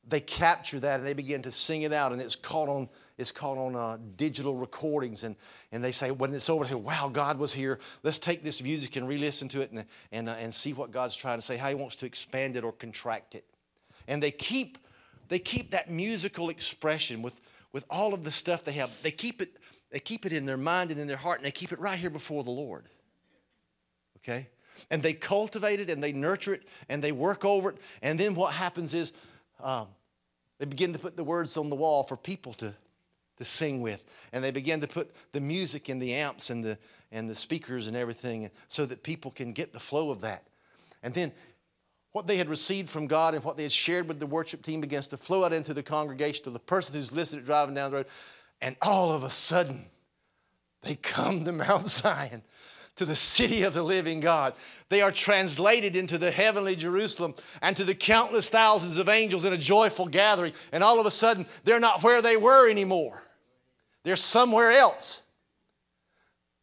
they 0.08 0.20
capture 0.20 0.80
that 0.80 1.00
and 1.00 1.06
they 1.06 1.14
begin 1.14 1.42
to 1.42 1.52
sing 1.52 1.82
it 1.82 1.92
out, 1.92 2.12
and 2.12 2.20
it's 2.20 2.36
caught 2.36 2.68
on 2.68 2.88
it's 3.18 3.32
caught 3.32 3.56
on 3.56 3.74
uh, 3.74 3.96
digital 4.16 4.54
recordings, 4.54 5.24
and, 5.24 5.36
and 5.72 5.82
they 5.82 5.90
say 5.90 6.10
when 6.10 6.34
it's 6.34 6.50
over, 6.50 6.64
they 6.64 6.70
say, 6.70 6.74
"Wow, 6.74 7.08
God 7.08 7.38
was 7.38 7.54
here. 7.54 7.78
Let's 8.02 8.18
take 8.18 8.44
this 8.44 8.62
music 8.62 8.96
and 8.96 9.08
re-listen 9.08 9.48
to 9.48 9.62
it 9.62 9.72
and 9.72 9.84
and 10.12 10.28
uh, 10.28 10.32
and 10.32 10.52
see 10.52 10.72
what 10.72 10.90
God's 10.90 11.16
trying 11.16 11.38
to 11.38 11.42
say, 11.42 11.56
how 11.56 11.68
He 11.68 11.74
wants 11.74 11.96
to 11.96 12.06
expand 12.06 12.56
it 12.56 12.64
or 12.64 12.72
contract 12.72 13.34
it." 13.34 13.44
And 14.06 14.22
they 14.22 14.30
keep 14.30 14.78
they 15.28 15.38
keep 15.38 15.70
that 15.70 15.90
musical 15.90 16.50
expression 16.50 17.22
with 17.22 17.40
with 17.72 17.84
all 17.90 18.14
of 18.14 18.24
the 18.24 18.30
stuff 18.30 18.64
they 18.64 18.72
have, 18.72 18.90
they 19.02 19.10
keep 19.10 19.42
it, 19.42 19.56
they 19.90 20.00
keep 20.00 20.24
it 20.24 20.32
in 20.32 20.46
their 20.46 20.56
mind 20.56 20.90
and 20.90 21.00
in 21.00 21.06
their 21.06 21.16
heart, 21.16 21.38
and 21.38 21.46
they 21.46 21.50
keep 21.50 21.72
it 21.72 21.78
right 21.78 21.98
here 21.98 22.10
before 22.10 22.42
the 22.44 22.50
Lord. 22.50 22.86
Okay? 24.18 24.48
And 24.90 25.02
they 25.02 25.12
cultivate 25.12 25.80
it 25.80 25.90
and 25.90 26.02
they 26.02 26.12
nurture 26.12 26.54
it 26.54 26.62
and 26.88 27.02
they 27.02 27.12
work 27.12 27.44
over 27.44 27.70
it. 27.70 27.78
And 28.02 28.18
then 28.18 28.34
what 28.34 28.52
happens 28.52 28.94
is 28.94 29.12
um, 29.62 29.88
they 30.58 30.66
begin 30.66 30.92
to 30.92 30.98
put 30.98 31.16
the 31.16 31.24
words 31.24 31.56
on 31.56 31.70
the 31.70 31.76
wall 31.76 32.02
for 32.02 32.16
people 32.16 32.52
to, 32.54 32.74
to 33.38 33.44
sing 33.44 33.80
with. 33.80 34.04
And 34.32 34.42
they 34.42 34.50
begin 34.50 34.80
to 34.80 34.86
put 34.88 35.14
the 35.32 35.40
music 35.40 35.88
and 35.88 36.00
the 36.00 36.14
amps 36.14 36.50
and 36.50 36.64
the, 36.64 36.78
and 37.10 37.28
the 37.28 37.34
speakers 37.34 37.86
and 37.86 37.96
everything 37.96 38.50
so 38.68 38.86
that 38.86 39.02
people 39.02 39.30
can 39.30 39.52
get 39.52 39.72
the 39.72 39.80
flow 39.80 40.10
of 40.10 40.20
that. 40.22 40.44
And 41.02 41.14
then 41.14 41.32
what 42.12 42.26
they 42.26 42.38
had 42.38 42.48
received 42.48 42.88
from 42.88 43.06
God 43.06 43.34
and 43.34 43.44
what 43.44 43.58
they 43.58 43.64
had 43.64 43.72
shared 43.72 44.08
with 44.08 44.20
the 44.20 44.26
worship 44.26 44.62
team 44.62 44.80
begins 44.80 45.06
to 45.08 45.18
flow 45.18 45.44
out 45.44 45.52
into 45.52 45.74
the 45.74 45.82
congregation 45.82 46.44
to 46.44 46.50
the 46.50 46.58
person 46.58 46.94
who's 46.94 47.12
listening 47.12 47.44
driving 47.44 47.74
down 47.74 47.90
the 47.90 47.98
road. 47.98 48.06
And 48.62 48.74
all 48.80 49.12
of 49.12 49.22
a 49.22 49.28
sudden, 49.28 49.90
they 50.82 50.94
come 50.94 51.44
to 51.44 51.52
Mount 51.52 51.86
Zion, 51.88 52.42
to 52.96 53.04
the 53.04 53.14
city 53.14 53.62
of 53.62 53.74
the 53.74 53.82
living 53.82 54.20
God. 54.20 54.54
They 54.88 55.02
are 55.02 55.12
translated 55.12 55.96
into 55.96 56.18
the 56.18 56.30
heavenly 56.30 56.76
Jerusalem 56.76 57.34
and 57.60 57.76
to 57.76 57.84
the 57.84 57.94
countless 57.94 58.48
thousands 58.48 58.98
of 58.98 59.08
angels 59.08 59.44
in 59.44 59.52
a 59.52 59.58
joyful 59.58 60.06
gathering. 60.06 60.52
And 60.72 60.82
all 60.82 61.00
of 61.00 61.06
a 61.06 61.10
sudden, 61.10 61.46
they're 61.64 61.80
not 61.80 62.02
where 62.02 62.22
they 62.22 62.36
were 62.36 62.68
anymore, 62.70 63.22
they're 64.04 64.16
somewhere 64.16 64.72
else. 64.72 65.22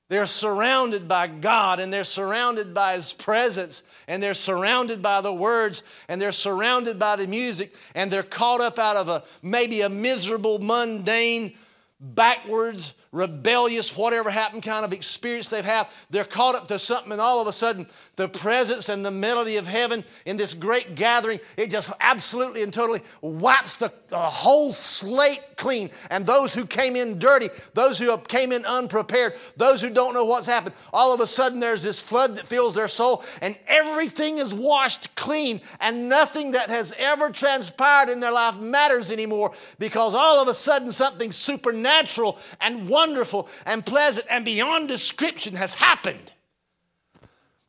They're 0.10 0.28
surrounded 0.28 1.08
by 1.08 1.26
God 1.26 1.80
and 1.80 1.92
they're 1.92 2.04
surrounded 2.04 2.72
by 2.72 2.94
His 2.94 3.14
presence 3.14 3.82
and 4.08 4.22
they're 4.22 4.36
surrounded 4.36 5.02
by 5.02 5.22
the 5.22 5.34
words 5.34 5.82
and 6.08 6.22
they're 6.22 6.32
surrounded 6.32 7.00
by 7.00 7.16
the 7.16 7.26
music 7.26 7.74
and 7.96 8.12
they're 8.12 8.22
caught 8.22 8.62
up 8.62 8.78
out 8.78 8.96
of 8.96 9.10
a 9.10 9.24
maybe 9.42 9.82
a 9.82 9.90
miserable, 9.90 10.60
mundane, 10.60 11.56
backwards, 12.00 12.94
rebellious, 13.14 13.96
whatever 13.96 14.30
happened 14.30 14.64
kind 14.64 14.84
of 14.84 14.92
experience 14.92 15.48
they've 15.48 15.64
had. 15.64 15.88
They're 16.10 16.26
caught 16.26 16.56
up 16.56 16.68
to 16.68 16.80
something 16.80 17.14
and 17.14 17.22
all 17.22 17.40
of 17.40 17.48
a 17.48 17.54
sudden 17.54 17.88
the 18.18 18.28
presence 18.28 18.90
and 18.90 19.06
the 19.06 19.12
melody 19.12 19.56
of 19.56 19.68
heaven 19.68 20.04
in 20.26 20.36
this 20.36 20.54
great 20.54 20.96
gathering, 20.96 21.40
it 21.56 21.70
just 21.70 21.92
absolutely 22.02 22.64
and 22.64 22.74
totally 22.74 23.02
wipes 23.22 23.76
the, 23.78 23.94
the 24.14 24.20
whole 24.20 24.72
slate 24.74 25.42
clean. 25.56 25.90
And 26.12 26.24
those 26.24 26.54
who 26.54 26.68
came 26.68 26.96
in 26.96 27.18
dirty, 27.18 27.50
those 27.74 27.98
who 27.98 28.16
came 28.20 28.52
in 28.52 28.64
unprepared, 28.64 29.34
those 29.58 29.82
who 29.82 29.90
don't 29.90 30.14
know 30.14 30.24
what's 30.24 30.46
happened, 30.46 30.76
all 30.94 31.16
of 31.16 31.20
a 31.20 31.26
sudden 31.26 31.60
there's 31.60 31.82
this 31.82 32.00
flood 32.00 32.36
that 32.36 32.46
fills 32.46 32.76
their 32.76 32.88
soul, 32.88 33.24
and 33.42 33.58
everything 33.66 34.38
is 34.38 34.54
washed 34.54 35.16
clean, 35.16 35.62
and 35.80 36.10
nothing 36.10 36.52
that 36.52 36.70
has 36.70 36.94
ever 37.00 37.32
transpired 37.32 38.08
in 38.08 38.20
their 38.20 38.32
life 38.32 38.56
matters 38.60 39.12
anymore 39.12 39.52
because 39.80 40.14
all 40.14 40.40
of 40.40 40.48
a 40.48 40.54
sudden 40.54 40.92
something 40.92 41.32
supernatural 41.32 42.38
and 42.62 42.88
wonderful 42.88 43.50
and 43.66 43.84
pleasant 43.84 44.28
and 44.30 44.46
beyond 44.46 44.88
description 44.88 45.56
has 45.56 45.74
happened 45.74 46.33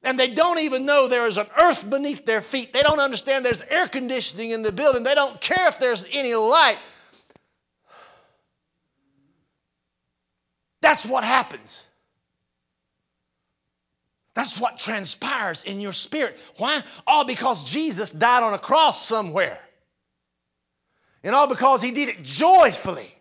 and 0.05 0.21
they 0.21 0.29
don't 0.29 0.59
even 0.59 0.85
know 0.85 1.09
there 1.09 1.27
is 1.27 1.39
an 1.39 1.47
earth 1.59 1.89
beneath 1.89 2.27
their 2.27 2.43
feet. 2.43 2.73
They 2.73 2.83
don't 2.83 3.01
understand 3.01 3.45
there's 3.45 3.63
air 3.63 3.89
conditioning 3.89 4.51
in 4.51 4.63
the 4.63 4.71
building. 4.71 5.03
They 5.03 5.15
don't 5.15 5.41
care 5.41 5.67
if 5.67 5.81
there's 5.81 6.07
any 6.13 6.35
light. 6.35 6.79
That's 10.83 11.07
what 11.07 11.25
happens. 11.25 11.87
That's 14.35 14.61
what 14.61 14.79
transpires 14.79 15.65
in 15.65 15.81
your 15.81 15.93
spirit. 15.93 16.39
Why? 16.59 16.83
All 17.07 17.25
because 17.25 17.71
Jesus 17.71 18.11
died 18.11 18.43
on 18.43 18.53
a 18.53 18.59
cross 18.59 19.07
somewhere. 19.07 19.61
And 21.23 21.35
all 21.35 21.47
because 21.47 21.81
he 21.81 21.93
did 21.93 22.11
it 22.11 22.23
joyfully, 22.23 23.15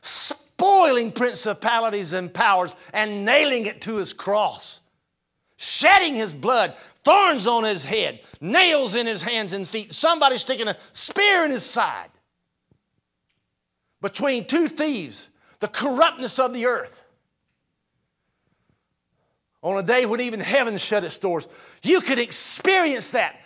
spoiling 0.00 1.12
principalities 1.12 2.14
and 2.14 2.32
powers 2.32 2.74
and 2.94 3.26
nailing 3.26 3.66
it 3.66 3.82
to 3.82 3.96
his 3.96 4.14
cross 4.14 4.80
shedding 5.64 6.14
his 6.14 6.34
blood, 6.34 6.74
thorns 7.04 7.46
on 7.46 7.64
his 7.64 7.84
head, 7.84 8.20
nails 8.40 8.94
in 8.94 9.06
his 9.06 9.22
hands 9.22 9.52
and 9.52 9.66
feet, 9.66 9.94
somebody 9.94 10.38
sticking 10.38 10.68
a 10.68 10.76
spear 10.92 11.44
in 11.44 11.50
his 11.50 11.64
side. 11.64 12.10
Between 14.00 14.44
two 14.44 14.68
thieves, 14.68 15.28
the 15.60 15.68
corruptness 15.68 16.38
of 16.38 16.52
the 16.52 16.66
earth. 16.66 17.02
On 19.62 19.78
a 19.78 19.82
day 19.82 20.04
when 20.04 20.20
even 20.20 20.40
heaven 20.40 20.76
shut 20.76 21.04
its 21.04 21.16
doors, 21.16 21.48
you 21.82 22.02
could 22.02 22.18
experience 22.18 23.12
that. 23.12 23.36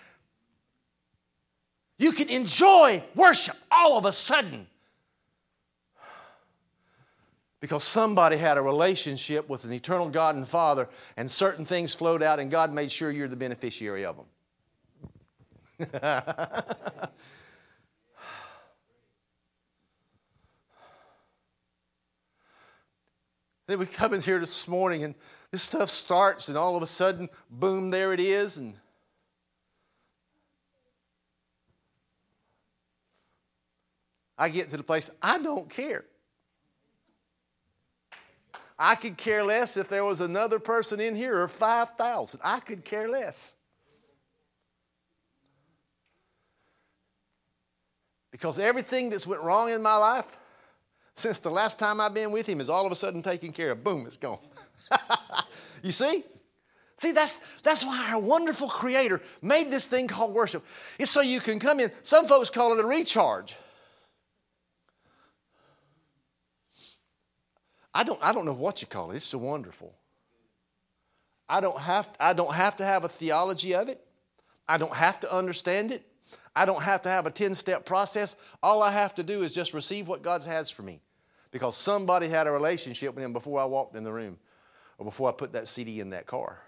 You 1.96 2.12
can 2.12 2.28
enjoy 2.28 3.02
worship 3.14 3.56
all 3.70 3.96
of 3.96 4.04
a 4.04 4.12
sudden 4.12 4.66
because 7.60 7.82
somebody 7.82 8.36
had 8.36 8.56
a 8.56 8.62
relationship 8.62 9.48
with 9.48 9.64
an 9.64 9.72
eternal 9.72 10.08
God 10.08 10.36
and 10.36 10.46
Father, 10.46 10.88
and 11.16 11.30
certain 11.30 11.64
things 11.64 11.94
flowed 11.94 12.22
out, 12.22 12.38
and 12.38 12.50
God 12.50 12.72
made 12.72 12.92
sure 12.92 13.10
you're 13.10 13.28
the 13.28 13.36
beneficiary 13.36 14.04
of 14.04 14.16
them. 14.16 14.26
then 23.66 23.78
we 23.78 23.86
come 23.86 24.14
in 24.14 24.22
here 24.22 24.38
this 24.38 24.68
morning, 24.68 25.02
and 25.02 25.14
this 25.50 25.62
stuff 25.62 25.90
starts, 25.90 26.48
and 26.48 26.56
all 26.56 26.76
of 26.76 26.82
a 26.82 26.86
sudden, 26.86 27.28
boom, 27.50 27.90
there 27.90 28.12
it 28.12 28.20
is, 28.20 28.56
and 28.56 28.74
I 34.36 34.48
get 34.48 34.70
to 34.70 34.76
the 34.76 34.84
place, 34.84 35.10
I 35.20 35.38
don't 35.38 35.68
care. 35.68 36.04
I 38.78 38.94
could 38.94 39.16
care 39.16 39.44
less 39.44 39.76
if 39.76 39.88
there 39.88 40.04
was 40.04 40.20
another 40.20 40.58
person 40.58 41.00
in 41.00 41.16
here 41.16 41.42
or 41.42 41.48
5,000. 41.48 42.40
I 42.44 42.60
could 42.60 42.84
care 42.84 43.08
less. 43.08 43.54
Because 48.30 48.60
everything 48.60 49.10
that's 49.10 49.26
went 49.26 49.42
wrong 49.42 49.70
in 49.70 49.82
my 49.82 49.96
life 49.96 50.36
since 51.14 51.38
the 51.38 51.50
last 51.50 51.78
time 51.80 52.00
I've 52.00 52.14
been 52.14 52.30
with 52.30 52.46
him 52.46 52.60
is 52.60 52.68
all 52.68 52.86
of 52.86 52.92
a 52.92 52.96
sudden 52.96 53.22
taken 53.22 53.52
care 53.52 53.72
of. 53.72 53.82
Boom, 53.82 54.06
it's 54.06 54.16
gone. 54.16 54.38
you 55.82 55.90
see? 55.90 56.22
See, 56.98 57.12
that's, 57.12 57.40
that's 57.64 57.84
why 57.84 58.10
our 58.12 58.20
wonderful 58.20 58.68
Creator 58.68 59.20
made 59.42 59.70
this 59.70 59.86
thing 59.86 60.06
called 60.06 60.32
worship. 60.32 60.64
It's 60.98 61.10
so 61.10 61.20
you 61.20 61.40
can 61.40 61.58
come 61.58 61.80
in. 61.80 61.90
Some 62.02 62.26
folks 62.26 62.50
call 62.50 62.72
it 62.72 62.84
a 62.84 62.86
recharge. 62.86 63.56
I 67.94 68.04
don't, 68.04 68.18
I 68.22 68.32
don't 68.32 68.44
know 68.44 68.52
what 68.52 68.80
you 68.82 68.88
call 68.88 69.10
it. 69.10 69.16
It's 69.16 69.24
so 69.24 69.38
wonderful. 69.38 69.94
I 71.48 71.60
don't, 71.60 71.78
have, 71.78 72.08
I 72.20 72.32
don't 72.34 72.54
have 72.54 72.76
to 72.76 72.84
have 72.84 73.04
a 73.04 73.08
theology 73.08 73.74
of 73.74 73.88
it. 73.88 74.04
I 74.68 74.76
don't 74.76 74.94
have 74.94 75.20
to 75.20 75.32
understand 75.34 75.92
it. 75.92 76.04
I 76.54 76.66
don't 76.66 76.82
have 76.82 77.02
to 77.02 77.08
have 77.08 77.24
a 77.26 77.30
10 77.30 77.54
step 77.54 77.86
process. 77.86 78.36
All 78.62 78.82
I 78.82 78.90
have 78.90 79.14
to 79.14 79.22
do 79.22 79.42
is 79.42 79.54
just 79.54 79.72
receive 79.72 80.08
what 80.08 80.22
God 80.22 80.42
has 80.42 80.70
for 80.70 80.82
me 80.82 81.00
because 81.50 81.76
somebody 81.76 82.28
had 82.28 82.46
a 82.46 82.50
relationship 82.50 83.14
with 83.14 83.24
Him 83.24 83.32
before 83.32 83.60
I 83.60 83.64
walked 83.64 83.96
in 83.96 84.04
the 84.04 84.12
room 84.12 84.38
or 84.98 85.06
before 85.06 85.28
I 85.28 85.32
put 85.32 85.52
that 85.52 85.68
CD 85.68 86.00
in 86.00 86.10
that 86.10 86.26
car. 86.26 86.60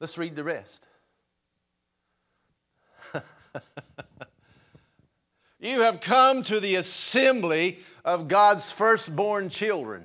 Let's 0.00 0.18
read 0.18 0.34
the 0.34 0.44
rest. 0.44 0.88
You 5.64 5.80
have 5.80 6.02
come 6.02 6.42
to 6.42 6.60
the 6.60 6.74
assembly 6.74 7.78
of 8.04 8.28
God's 8.28 8.70
firstborn 8.70 9.48
children. 9.48 10.04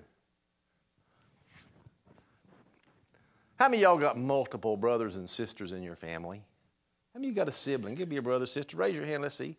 How 3.57 3.67
many 3.67 3.83
of 3.83 3.89
y'all 3.89 3.97
got 3.97 4.17
multiple 4.17 4.77
brothers 4.77 5.17
and 5.17 5.29
sisters 5.29 5.73
in 5.73 5.83
your 5.83 5.97
family? 5.97 6.41
How 7.13 7.19
many 7.19 7.27
you 7.27 7.33
got 7.33 7.49
a 7.49 7.51
sibling? 7.51 7.95
Give 7.95 8.07
me 8.07 8.15
a 8.15 8.21
brother, 8.21 8.47
sister. 8.47 8.77
Raise 8.77 8.95
your 8.95 9.03
hand. 9.03 9.21
Let's 9.21 9.35
see. 9.35 9.57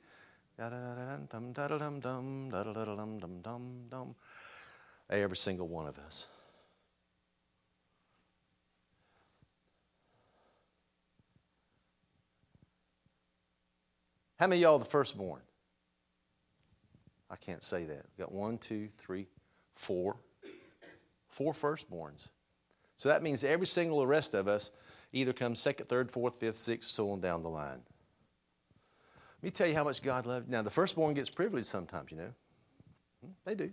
Every 5.11 5.37
single 5.37 5.69
one 5.69 5.87
of 5.87 5.99
us. 5.99 6.27
How 14.39 14.47
many 14.47 14.63
y'all 14.63 14.79
the 14.79 14.87
firstborn? 14.87 15.43
I 17.31 17.37
can't 17.37 17.63
say 17.63 17.85
that. 17.85 18.05
We've 18.05 18.27
got 18.27 18.33
one, 18.33 18.59
two, 18.59 18.89
three, 18.99 19.29
four. 19.75 20.17
Four 21.29 21.53
firstborns. 21.53 22.29
So 22.97 23.09
that 23.09 23.23
means 23.23 23.45
every 23.45 23.67
single 23.67 24.01
the 24.01 24.07
rest 24.07 24.35
of 24.35 24.49
us 24.49 24.73
either 25.13 25.33
comes 25.33 25.61
second, 25.61 25.87
third, 25.87 26.11
fourth, 26.11 26.41
fifth, 26.41 26.59
sixth, 26.59 26.91
so 26.91 27.11
on 27.11 27.21
down 27.21 27.43
the 27.43 27.49
line. 27.49 27.81
Let 29.39 29.45
me 29.45 29.51
tell 29.51 29.67
you 29.67 29.75
how 29.75 29.85
much 29.85 30.03
God 30.03 30.27
loves. 30.27 30.47
You. 30.47 30.53
Now, 30.53 30.63
the 30.63 30.71
firstborn 30.71 31.15
gets 31.15 31.31
privileged 31.31 31.67
sometimes, 31.67 32.11
you 32.11 32.19
know. 32.19 32.33
Hmm, 33.25 33.31
they 33.45 33.55
do. 33.55 33.71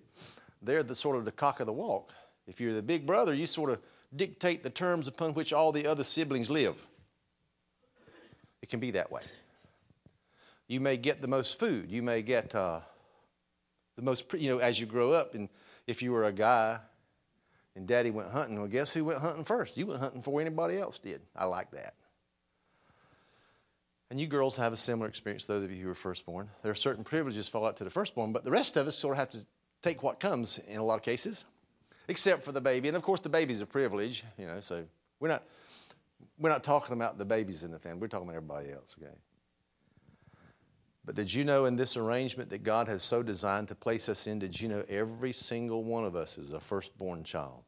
They're 0.62 0.84
the 0.84 0.96
sort 0.96 1.17
of 1.17 1.26
the 1.26 1.32
cock 1.32 1.60
of 1.60 1.65
the 1.65 1.74
walk. 1.74 2.13
If 2.48 2.62
you're 2.62 2.74
the 2.74 2.82
big 2.82 3.06
brother, 3.06 3.34
you 3.34 3.48
sort 3.48 3.72
of 3.72 3.80
dictate 4.15 4.63
the 4.63 4.70
terms 4.70 5.08
upon 5.08 5.34
which 5.34 5.52
all 5.52 5.72
the 5.72 5.86
other 5.86 6.04
siblings 6.04 6.50
live. 6.50 6.86
It 8.62 8.70
can 8.70 8.80
be 8.80 8.91
that 8.91 9.12
way. 9.12 9.24
You 10.67 10.80
may 10.80 10.98
get 10.98 11.22
the 11.22 11.28
most 11.28 11.60
food. 11.60 11.91
You 11.91 12.02
may 12.02 12.22
get 12.22 12.56
uh, 12.56 12.80
the 13.97 14.03
most, 14.03 14.31
you 14.33 14.49
know, 14.49 14.60
as 14.60 14.79
you 14.79 14.86
grow 14.86 15.12
up. 15.12 15.36
And 15.36 15.49
if 15.88 16.01
you 16.01 16.13
were 16.13 16.23
a 16.23 16.31
guy 16.31 16.79
and 17.75 17.86
daddy 17.86 18.12
went 18.12 18.31
hunting, 18.31 18.57
well, 18.57 18.67
guess 18.67 18.93
who 18.93 19.03
went 19.03 19.19
hunting 19.19 19.43
first? 19.43 19.75
You 19.75 19.88
went 19.88 19.99
hunting 19.99 20.21
before 20.21 20.39
anybody 20.39 20.77
else 20.77 20.99
did. 20.99 21.21
I 21.36 21.45
like 21.45 21.71
that. 21.71 21.95
And 24.10 24.21
you 24.21 24.27
girls 24.27 24.55
have 24.55 24.71
a 24.71 24.77
similar 24.77 25.10
experience, 25.10 25.45
those 25.45 25.65
of 25.65 25.71
you 25.71 25.83
who 25.83 25.89
are 25.89 25.95
firstborn. 25.95 26.49
There 26.63 26.71
are 26.71 26.75
certain 26.75 27.03
privileges 27.03 27.49
fall 27.49 27.65
out 27.65 27.75
to 27.77 27.83
the 27.83 27.89
firstborn, 27.89 28.31
but 28.31 28.45
the 28.45 28.51
rest 28.51 28.77
of 28.77 28.88
us 28.88 28.97
sort 28.97 29.15
of 29.15 29.19
have 29.19 29.29
to 29.31 29.45
take 29.81 30.01
what 30.01 30.19
comes 30.19 30.60
in 30.60 30.77
a 30.77 30.83
lot 30.83 30.95
of 30.95 31.03
cases, 31.03 31.43
except 32.07 32.45
for 32.45 32.53
the 32.53 32.62
baby. 32.62 32.88
And 32.88 32.95
of 32.95 33.03
course, 33.03 33.19
the 33.19 33.29
baby's 33.29 33.60
a 33.60 33.65
privilege, 33.65 34.23
you 34.38 34.47
know, 34.47 34.62
so 34.62 34.86
we're 35.19 35.27
not, 35.27 35.43
we're 36.39 36.49
not 36.49 36.63
talking 36.63 36.93
about 36.93 37.17
the 37.17 37.25
babies 37.25 37.63
in 37.63 37.71
the 37.71 37.79
family, 37.79 37.99
we're 37.99 38.07
talking 38.07 38.29
about 38.29 38.38
everybody 38.38 38.71
else, 38.71 38.95
okay? 38.97 39.13
But 41.08 41.15
did 41.15 41.34
you 41.34 41.43
know 41.43 41.65
in 41.65 41.78
this 41.78 41.98
arrangement 41.98 42.52
that 42.52 42.63
God 42.63 42.88
has 42.88 43.02
so 43.02 43.24
designed 43.24 43.70
to 43.70 43.76
place 43.76 44.08
us 44.10 44.28
in, 44.28 44.38
did 44.38 44.62
you 44.62 44.67
know 44.67 44.84
every 44.88 45.34
single 45.34 45.84
one 45.84 46.04
of 46.04 46.15
us 46.15 46.38
is 46.38 46.54
a 46.54 46.60
firstborn 46.60 47.24
child? 47.24 47.63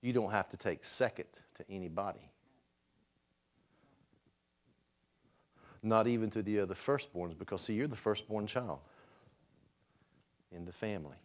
You 0.00 0.12
don't 0.12 0.30
have 0.30 0.48
to 0.50 0.56
take 0.56 0.84
second 0.84 1.26
to 1.56 1.64
anybody. 1.68 2.30
not 5.82 6.06
even 6.06 6.30
to 6.30 6.42
the 6.42 6.60
other 6.60 6.74
firstborns, 6.74 7.38
because 7.38 7.62
see, 7.62 7.74
you're 7.74 7.86
the 7.86 7.96
firstborn 7.96 8.46
child 8.46 8.80
in 10.52 10.64
the 10.64 10.72
family. 10.72 11.16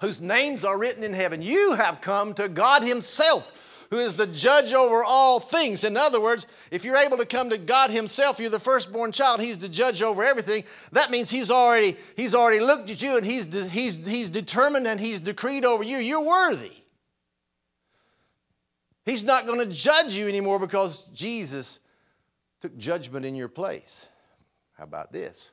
Whose 0.00 0.20
names 0.20 0.64
are 0.64 0.78
written 0.78 1.04
in 1.04 1.12
heaven. 1.12 1.42
You 1.42 1.74
have 1.74 2.00
come 2.00 2.32
to 2.34 2.48
God 2.48 2.82
Himself, 2.82 3.52
who 3.90 3.98
is 3.98 4.14
the 4.14 4.26
judge 4.26 4.72
over 4.72 5.02
all 5.04 5.40
things. 5.40 5.82
In 5.82 5.96
other 5.96 6.20
words, 6.20 6.46
if 6.70 6.84
you're 6.84 6.96
able 6.96 7.16
to 7.18 7.26
come 7.26 7.50
to 7.50 7.58
God 7.58 7.90
Himself, 7.90 8.38
you're 8.38 8.48
the 8.48 8.60
firstborn 8.60 9.10
child, 9.10 9.40
He's 9.40 9.58
the 9.58 9.68
judge 9.68 10.00
over 10.00 10.22
everything. 10.22 10.64
That 10.92 11.10
means 11.10 11.30
He's 11.30 11.50
already, 11.50 11.96
he's 12.16 12.34
already 12.34 12.60
looked 12.60 12.90
at 12.90 13.02
you 13.02 13.16
and 13.16 13.26
he's, 13.26 13.46
he's, 13.70 13.96
he's 14.06 14.28
determined 14.28 14.86
and 14.86 15.00
He's 15.00 15.20
decreed 15.20 15.64
over 15.64 15.82
you. 15.82 15.98
You're 15.98 16.24
worthy. 16.24 16.72
He's 19.04 19.24
not 19.24 19.46
going 19.46 19.58
to 19.58 19.74
judge 19.74 20.14
you 20.14 20.28
anymore 20.28 20.60
because 20.60 21.04
Jesus 21.06 21.80
took 22.60 22.76
judgment 22.76 23.26
in 23.26 23.34
your 23.34 23.48
place. 23.48 24.06
How 24.78 24.84
about 24.84 25.12
this? 25.12 25.50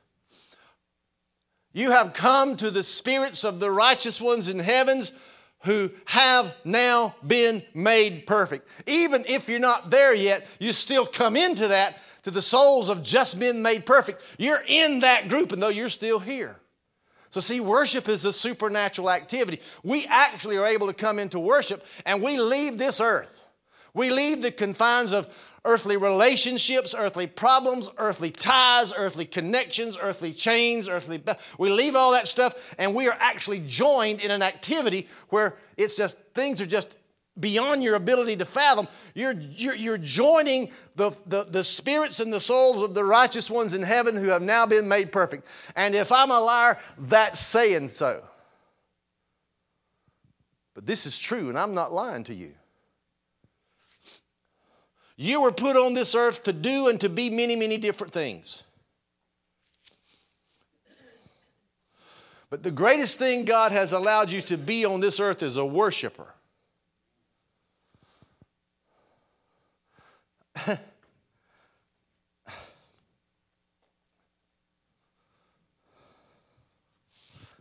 You 1.72 1.90
have 1.90 2.14
come 2.14 2.56
to 2.58 2.70
the 2.70 2.82
spirits 2.82 3.44
of 3.44 3.58
the 3.58 3.70
righteous 3.70 4.20
ones 4.20 4.48
in 4.48 4.58
heavens 4.60 5.12
who 5.64 5.90
have 6.04 6.54
now 6.64 7.14
been 7.26 7.62
made 7.74 8.26
perfect. 8.26 8.68
Even 8.86 9.24
if 9.26 9.48
you're 9.48 9.58
not 9.58 9.90
there 9.90 10.14
yet, 10.14 10.46
you 10.58 10.72
still 10.72 11.06
come 11.06 11.36
into 11.36 11.68
that 11.68 11.98
to 12.22 12.30
the 12.30 12.42
souls 12.42 12.88
of 12.88 13.02
just 13.02 13.38
been 13.38 13.62
made 13.62 13.86
perfect. 13.86 14.20
You're 14.38 14.62
in 14.66 15.00
that 15.00 15.28
group, 15.28 15.52
and 15.52 15.62
though 15.62 15.68
you're 15.68 15.88
still 15.88 16.18
here. 16.18 16.56
So, 17.30 17.40
see, 17.40 17.60
worship 17.60 18.08
is 18.08 18.24
a 18.24 18.32
supernatural 18.32 19.10
activity. 19.10 19.60
We 19.82 20.06
actually 20.06 20.56
are 20.56 20.66
able 20.66 20.86
to 20.86 20.94
come 20.94 21.18
into 21.18 21.38
worship 21.38 21.84
and 22.06 22.22
we 22.22 22.38
leave 22.38 22.78
this 22.78 23.00
earth. 23.00 23.44
We 23.92 24.10
leave 24.10 24.42
the 24.42 24.50
confines 24.50 25.12
of 25.12 25.28
earthly 25.64 25.96
relationships, 25.96 26.94
earthly 26.96 27.26
problems, 27.26 27.90
earthly 27.98 28.30
ties, 28.30 28.92
earthly 28.96 29.24
connections, 29.24 29.98
earthly 30.00 30.32
chains, 30.32 30.88
earthly. 30.88 31.22
We 31.58 31.70
leave 31.70 31.96
all 31.96 32.12
that 32.12 32.26
stuff 32.28 32.74
and 32.78 32.94
we 32.94 33.08
are 33.08 33.16
actually 33.18 33.60
joined 33.60 34.20
in 34.20 34.30
an 34.30 34.42
activity 34.42 35.08
where 35.28 35.56
it's 35.76 35.96
just, 35.96 36.18
things 36.34 36.60
are 36.60 36.66
just 36.66 36.96
beyond 37.38 37.82
your 37.82 37.94
ability 37.94 38.36
to 38.36 38.44
fathom. 38.44 38.88
You're, 39.14 39.32
you're, 39.32 39.74
you're 39.74 39.98
joining 39.98 40.70
the, 40.96 41.12
the, 41.26 41.44
the 41.44 41.64
spirits 41.64 42.20
and 42.20 42.32
the 42.32 42.40
souls 42.40 42.82
of 42.82 42.94
the 42.94 43.04
righteous 43.04 43.50
ones 43.50 43.74
in 43.74 43.82
heaven 43.82 44.16
who 44.16 44.28
have 44.28 44.42
now 44.42 44.66
been 44.66 44.88
made 44.88 45.12
perfect. 45.12 45.46
And 45.76 45.94
if 45.94 46.10
I'm 46.10 46.30
a 46.30 46.40
liar, 46.40 46.78
that's 46.98 47.38
saying 47.38 47.88
so. 47.88 48.22
But 50.74 50.86
this 50.86 51.06
is 51.06 51.18
true, 51.18 51.48
and 51.48 51.58
I'm 51.58 51.74
not 51.74 51.92
lying 51.92 52.24
to 52.24 52.34
you. 52.34 52.54
You 55.20 55.40
were 55.40 55.50
put 55.50 55.76
on 55.76 55.94
this 55.94 56.14
earth 56.14 56.44
to 56.44 56.52
do 56.52 56.86
and 56.86 57.00
to 57.00 57.08
be 57.08 57.28
many, 57.28 57.56
many 57.56 57.76
different 57.76 58.12
things. 58.12 58.62
But 62.48 62.62
the 62.62 62.70
greatest 62.70 63.18
thing 63.18 63.44
God 63.44 63.72
has 63.72 63.92
allowed 63.92 64.30
you 64.30 64.40
to 64.42 64.56
be 64.56 64.84
on 64.84 65.00
this 65.00 65.18
earth 65.18 65.42
is 65.42 65.56
a 65.56 65.66
worshiper. 65.66 66.34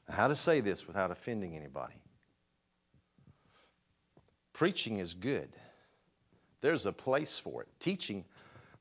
How 0.07 0.27
to 0.27 0.35
say 0.35 0.59
this 0.59 0.85
without 0.85 1.09
offending 1.09 1.55
anybody? 1.55 1.95
Preaching 4.53 4.99
is 4.99 5.15
good. 5.15 5.49
There's 6.61 6.85
a 6.85 6.93
place 6.93 7.39
for 7.39 7.61
it. 7.61 7.67
Teaching 7.79 8.25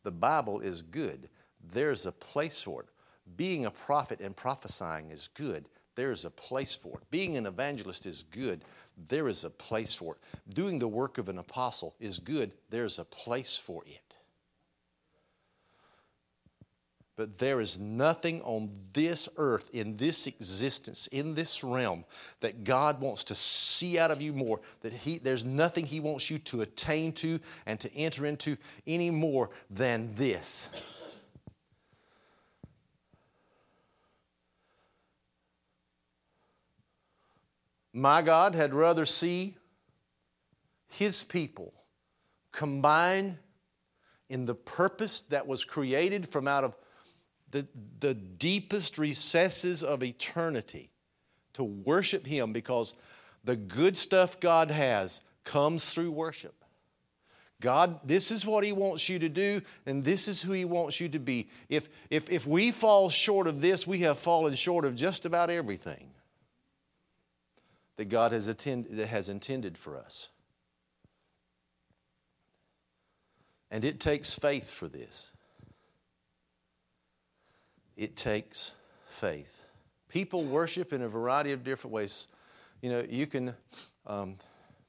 the 0.02 0.10
Bible 0.10 0.60
is 0.60 0.82
good. 0.82 1.28
There's 1.72 2.06
a 2.06 2.12
place 2.12 2.62
for 2.62 2.82
it. 2.82 2.88
Being 3.36 3.66
a 3.66 3.70
prophet 3.70 4.20
and 4.20 4.36
prophesying 4.36 5.10
is 5.10 5.28
good. 5.34 5.68
There 5.96 6.12
is 6.12 6.24
a 6.24 6.30
place 6.30 6.76
for 6.76 6.98
it. 6.98 7.10
Being 7.10 7.36
an 7.36 7.46
evangelist 7.46 8.06
is 8.06 8.24
good. 8.30 8.62
There 9.08 9.28
is 9.28 9.44
a 9.44 9.50
place 9.50 9.94
for 9.94 10.14
it. 10.14 10.54
Doing 10.54 10.78
the 10.78 10.88
work 10.88 11.18
of 11.18 11.28
an 11.28 11.38
apostle 11.38 11.94
is 11.98 12.18
good. 12.18 12.52
There's 12.70 12.98
a 12.98 13.04
place 13.04 13.56
for 13.56 13.82
it. 13.86 14.05
But 17.16 17.38
there 17.38 17.62
is 17.62 17.78
nothing 17.78 18.42
on 18.42 18.70
this 18.92 19.26
earth, 19.38 19.70
in 19.72 19.96
this 19.96 20.26
existence, 20.26 21.06
in 21.06 21.34
this 21.34 21.64
realm, 21.64 22.04
that 22.40 22.62
God 22.62 23.00
wants 23.00 23.24
to 23.24 23.34
see 23.34 23.98
out 23.98 24.10
of 24.10 24.20
you 24.20 24.34
more. 24.34 24.60
That 24.82 24.92
he, 24.92 25.16
there's 25.16 25.42
nothing 25.42 25.86
He 25.86 25.98
wants 25.98 26.30
you 26.30 26.38
to 26.40 26.60
attain 26.60 27.12
to 27.12 27.40
and 27.64 27.80
to 27.80 27.92
enter 27.94 28.26
into 28.26 28.58
any 28.86 29.10
more 29.10 29.48
than 29.70 30.14
this. 30.14 30.68
My 37.94 38.20
God 38.20 38.54
had 38.54 38.74
rather 38.74 39.06
see 39.06 39.56
His 40.86 41.24
people 41.24 41.72
combine 42.52 43.38
in 44.28 44.44
the 44.44 44.54
purpose 44.54 45.22
that 45.22 45.46
was 45.46 45.64
created 45.64 46.28
from 46.28 46.46
out 46.46 46.62
of 46.62 46.74
the, 47.56 47.66
the 48.00 48.14
deepest 48.14 48.98
recesses 48.98 49.82
of 49.82 50.02
eternity 50.02 50.90
to 51.54 51.64
worship 51.64 52.26
Him 52.26 52.52
because 52.52 52.94
the 53.44 53.56
good 53.56 53.96
stuff 53.96 54.40
God 54.40 54.70
has 54.70 55.20
comes 55.44 55.88
through 55.88 56.10
worship. 56.10 56.54
God, 57.60 58.00
this 58.04 58.30
is 58.30 58.44
what 58.44 58.64
He 58.64 58.72
wants 58.72 59.08
you 59.08 59.18
to 59.18 59.30
do, 59.30 59.62
and 59.86 60.04
this 60.04 60.28
is 60.28 60.42
who 60.42 60.52
He 60.52 60.66
wants 60.66 61.00
you 61.00 61.08
to 61.08 61.18
be. 61.18 61.48
If, 61.70 61.88
if, 62.10 62.28
if 62.28 62.46
we 62.46 62.70
fall 62.70 63.08
short 63.08 63.46
of 63.46 63.62
this, 63.62 63.86
we 63.86 64.00
have 64.00 64.18
fallen 64.18 64.54
short 64.54 64.84
of 64.84 64.94
just 64.94 65.24
about 65.24 65.48
everything 65.48 66.10
that 67.96 68.06
God 68.06 68.32
has, 68.32 68.48
attend, 68.48 68.88
that 68.90 69.06
has 69.06 69.30
intended 69.30 69.78
for 69.78 69.96
us. 69.96 70.28
And 73.70 73.84
it 73.84 73.98
takes 73.98 74.38
faith 74.38 74.70
for 74.70 74.88
this. 74.88 75.30
It 77.96 78.14
takes 78.14 78.72
faith. 79.08 79.64
People 80.08 80.44
worship 80.44 80.92
in 80.92 81.02
a 81.02 81.08
variety 81.08 81.52
of 81.52 81.64
different 81.64 81.92
ways. 81.92 82.28
You 82.82 82.90
know, 82.90 83.06
you 83.08 83.26
can, 83.26 83.54
um, 84.06 84.36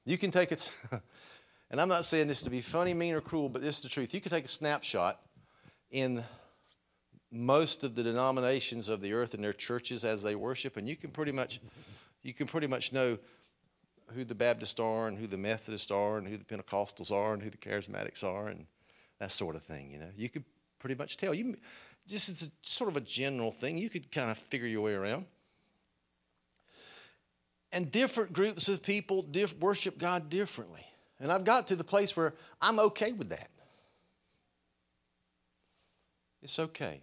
you 0.06 0.18
can 0.18 0.30
take 0.30 0.52
it, 0.52 0.70
and 1.72 1.80
I'm 1.80 1.88
not 1.88 2.04
saying 2.04 2.28
this 2.28 2.42
to 2.42 2.50
be 2.50 2.60
funny, 2.60 2.94
mean, 2.94 3.14
or 3.14 3.22
cruel, 3.22 3.48
but 3.48 3.62
this 3.62 3.78
is 3.78 3.84
the 3.84 3.90
truth. 3.90 4.14
You 4.14 4.20
can 4.20 4.30
take 4.30 4.46
a 4.46 4.50
snapshot 4.50 5.22
in 5.90 6.24
most 7.32 7.84
of 7.84 7.96
the 7.96 8.04
denominations 8.04 8.90
of 8.90 9.02
the 9.02 9.14
earth 9.14 9.34
and 9.34 9.44
their 9.44 9.54
churches 9.54 10.04
as 10.04 10.22
they 10.22 10.36
worship, 10.36 10.76
and 10.76 10.88
you 10.88 10.98
can 10.98 11.12
pretty 11.12 11.32
much, 11.32 11.62
you 12.24 12.34
can 12.34 12.46
pretty 12.46 12.68
much 12.68 12.92
know 12.92 13.18
who 14.14 14.26
the 14.26 14.36
Baptists 14.36 14.80
are 14.80 15.08
and 15.08 15.18
who 15.18 15.28
the 15.28 15.38
Methodists 15.38 15.92
are 15.92 16.18
and 16.18 16.28
who 16.28 16.38
the 16.38 16.44
Pentecostals 16.44 17.12
are 17.12 17.34
and 17.34 17.42
who 17.42 17.50
the 17.50 17.58
Charismatics 17.58 18.24
are 18.24 18.48
and 18.48 18.66
that 19.20 19.32
sort 19.32 19.56
of 19.56 19.64
thing. 19.64 19.92
You 19.92 20.00
know, 20.00 20.10
you 20.16 20.30
could 20.30 20.44
pretty 20.80 20.96
much 20.96 21.18
tell. 21.18 21.34
You 21.34 21.58
just 22.08 22.30
is 22.30 22.44
a, 22.44 22.52
sort 22.62 22.90
of 22.90 22.98
a 22.98 23.02
general 23.02 23.52
thing. 23.52 23.78
You 23.78 23.90
could 23.90 24.12
kind 24.12 24.32
of 24.32 24.38
figure 24.38 24.68
your 24.68 24.82
way 24.82 24.94
around. 24.94 25.26
And 27.72 27.92
different 27.92 28.34
groups 28.34 28.70
of 28.70 28.82
people 28.82 29.22
diff- 29.22 29.58
worship 29.60 29.98
God 29.98 30.30
differently. 30.30 30.86
And 31.20 31.32
I've 31.32 31.44
got 31.44 31.68
to 31.68 31.76
the 31.76 31.84
place 31.84 32.16
where 32.16 32.34
I'm 32.62 32.80
okay 32.80 33.12
with 33.12 33.30
that. 33.30 33.50
It's 36.42 36.60
okay. 36.60 37.02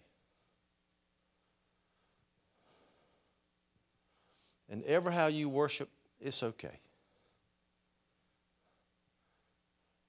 And 4.70 4.82
ever 4.84 5.10
how 5.10 5.26
you 5.26 5.48
worship, 5.48 5.90
it's 6.20 6.42
okay. 6.42 6.80